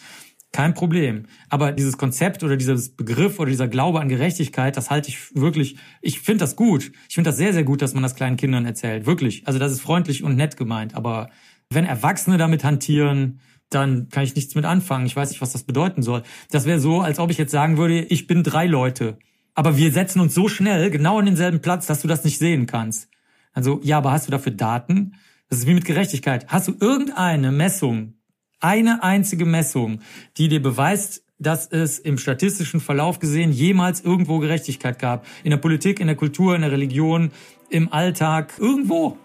Kein 0.56 0.74
Problem. 0.74 1.24
Aber 1.50 1.74
dieses 1.74 1.98
Konzept 1.98 2.42
oder 2.42 2.56
dieses 2.56 2.96
Begriff 2.96 3.40
oder 3.40 3.50
dieser 3.50 3.68
Glaube 3.68 4.00
an 4.00 4.08
Gerechtigkeit, 4.08 4.78
das 4.78 4.90
halte 4.90 5.10
ich 5.10 5.36
wirklich, 5.36 5.76
ich 6.00 6.22
finde 6.22 6.46
das 6.46 6.56
gut. 6.56 6.94
Ich 7.10 7.16
finde 7.16 7.30
das 7.30 7.36
sehr, 7.36 7.52
sehr 7.52 7.66
gut, 7.66 7.82
dass 7.82 7.94
man 7.94 8.04
das 8.04 8.16
kleinen 8.16 8.38
Kindern 8.38 8.66
erzählt. 8.66 9.06
Wirklich. 9.06 9.46
Also 9.46 9.60
das 9.60 9.74
ist 9.74 9.82
freundlich 9.82 10.24
und 10.24 10.38
nett 10.38 10.56
gemeint. 10.56 10.96
Aber 10.96 11.30
wenn 11.70 11.84
Erwachsene 11.84 12.38
damit 12.38 12.64
hantieren, 12.64 13.42
dann 13.70 14.08
kann 14.08 14.24
ich 14.24 14.34
nichts 14.34 14.56
mit 14.56 14.64
anfangen. 14.64 15.06
Ich 15.06 15.18
weiß 15.18 15.28
nicht, 15.28 15.42
was 15.42 15.52
das 15.52 15.64
bedeuten 15.64 16.02
soll. 16.04 16.24
Das 16.52 16.64
wäre 16.64 16.80
so, 16.80 17.02
als 17.02 17.20
ob 17.20 17.32
ich 17.32 17.38
jetzt 17.38 17.52
sagen 17.52 17.76
würde, 17.76 18.00
ich 18.00 18.26
bin 18.26 18.42
drei 18.42 18.66
Leute. 18.66 19.18
Aber 19.56 19.76
wir 19.76 19.92
setzen 19.92 20.22
uns 20.22 20.34
so 20.34 20.48
schnell 20.48 20.90
genau 20.90 21.20
an 21.20 21.26
denselben 21.26 21.60
Platz, 21.60 21.86
dass 21.86 22.02
du 22.02 22.08
das 22.08 22.24
nicht 22.24 22.38
sehen 22.38 22.66
kannst. 22.66 23.10
Also, 23.52 23.82
ja, 23.84 23.98
aber 23.98 24.14
hast 24.14 24.28
du 24.28 24.32
dafür 24.32 24.54
Daten? 24.54 25.16
Das 25.50 25.60
ist 25.60 25.68
wie 25.68 25.74
mit 25.74 25.84
Gerechtigkeit. 25.84 26.48
Hast 26.48 26.70
du 26.70 26.76
irgendeine 26.80 27.52
Messung, 27.52 28.14
eine 28.60 29.04
einzige 29.04 29.46
Messung, 29.46 30.02
die 30.38 30.48
dir 30.48 30.62
beweist, 30.62 31.24
dass 31.38 31.68
es 31.68 32.00
im 32.00 32.18
statistischen 32.18 32.80
Verlauf 32.80 33.20
gesehen 33.20 33.52
jemals 33.52 34.02
irgendwo 34.02 34.40
Gerechtigkeit 34.40 35.00
gab. 35.00 35.26
In 35.44 35.52
der 35.52 35.58
Politik, 35.58 36.00
in 36.00 36.08
der 36.08 36.16
Kultur, 36.16 36.56
in 36.56 36.62
der 36.62 36.72
Religion, 36.72 37.32
im 37.70 37.92
Alltag, 37.92 38.54
irgendwo. 38.58 39.18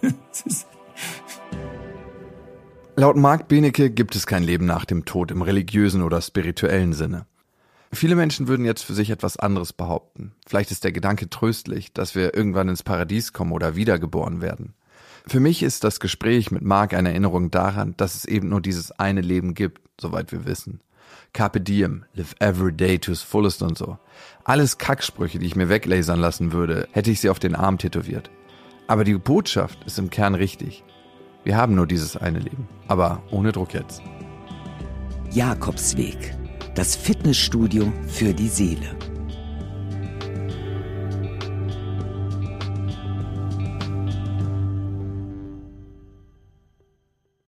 Laut 2.96 3.16
Marc 3.16 3.48
Benecke 3.48 3.90
gibt 3.90 4.14
es 4.14 4.26
kein 4.26 4.44
Leben 4.44 4.66
nach 4.66 4.84
dem 4.84 5.04
Tod 5.04 5.32
im 5.32 5.42
religiösen 5.42 6.02
oder 6.02 6.22
spirituellen 6.22 6.92
Sinne. 6.92 7.26
Viele 7.92 8.14
Menschen 8.14 8.48
würden 8.48 8.64
jetzt 8.64 8.82
für 8.82 8.94
sich 8.94 9.10
etwas 9.10 9.36
anderes 9.36 9.72
behaupten. 9.72 10.32
Vielleicht 10.46 10.70
ist 10.70 10.84
der 10.84 10.92
Gedanke 10.92 11.28
tröstlich, 11.28 11.92
dass 11.92 12.14
wir 12.14 12.34
irgendwann 12.34 12.68
ins 12.68 12.82
Paradies 12.82 13.32
kommen 13.32 13.52
oder 13.52 13.76
wiedergeboren 13.76 14.40
werden. 14.40 14.74
Für 15.26 15.40
mich 15.40 15.62
ist 15.62 15.84
das 15.84 16.00
Gespräch 16.00 16.50
mit 16.50 16.62
Marc 16.62 16.92
eine 16.92 17.08
Erinnerung 17.08 17.50
daran, 17.50 17.94
dass 17.96 18.14
es 18.14 18.26
eben 18.26 18.50
nur 18.50 18.60
dieses 18.60 18.92
eine 18.92 19.22
Leben 19.22 19.54
gibt, 19.54 19.80
soweit 19.98 20.32
wir 20.32 20.44
wissen. 20.44 20.80
Carpe 21.32 21.60
diem, 21.60 22.04
live 22.14 22.34
every 22.40 22.72
day 22.72 22.98
to 22.98 23.10
its 23.10 23.22
fullest 23.22 23.62
und 23.62 23.78
so. 23.78 23.98
Alles 24.44 24.76
Kacksprüche, 24.76 25.38
die 25.38 25.46
ich 25.46 25.56
mir 25.56 25.70
weglasern 25.70 26.20
lassen 26.20 26.52
würde, 26.52 26.88
hätte 26.92 27.10
ich 27.10 27.20
sie 27.20 27.30
auf 27.30 27.38
den 27.38 27.54
Arm 27.54 27.78
tätowiert. 27.78 28.30
Aber 28.86 29.02
die 29.04 29.14
Botschaft 29.14 29.82
ist 29.84 29.98
im 29.98 30.10
Kern 30.10 30.34
richtig. 30.34 30.84
Wir 31.42 31.56
haben 31.56 31.74
nur 31.74 31.86
dieses 31.86 32.16
eine 32.18 32.38
Leben, 32.38 32.68
aber 32.86 33.22
ohne 33.30 33.52
Druck 33.52 33.72
jetzt. 33.72 34.02
Jakobsweg, 35.32 36.36
das 36.74 36.94
Fitnessstudio 36.94 37.90
für 38.06 38.34
die 38.34 38.48
Seele. 38.48 38.94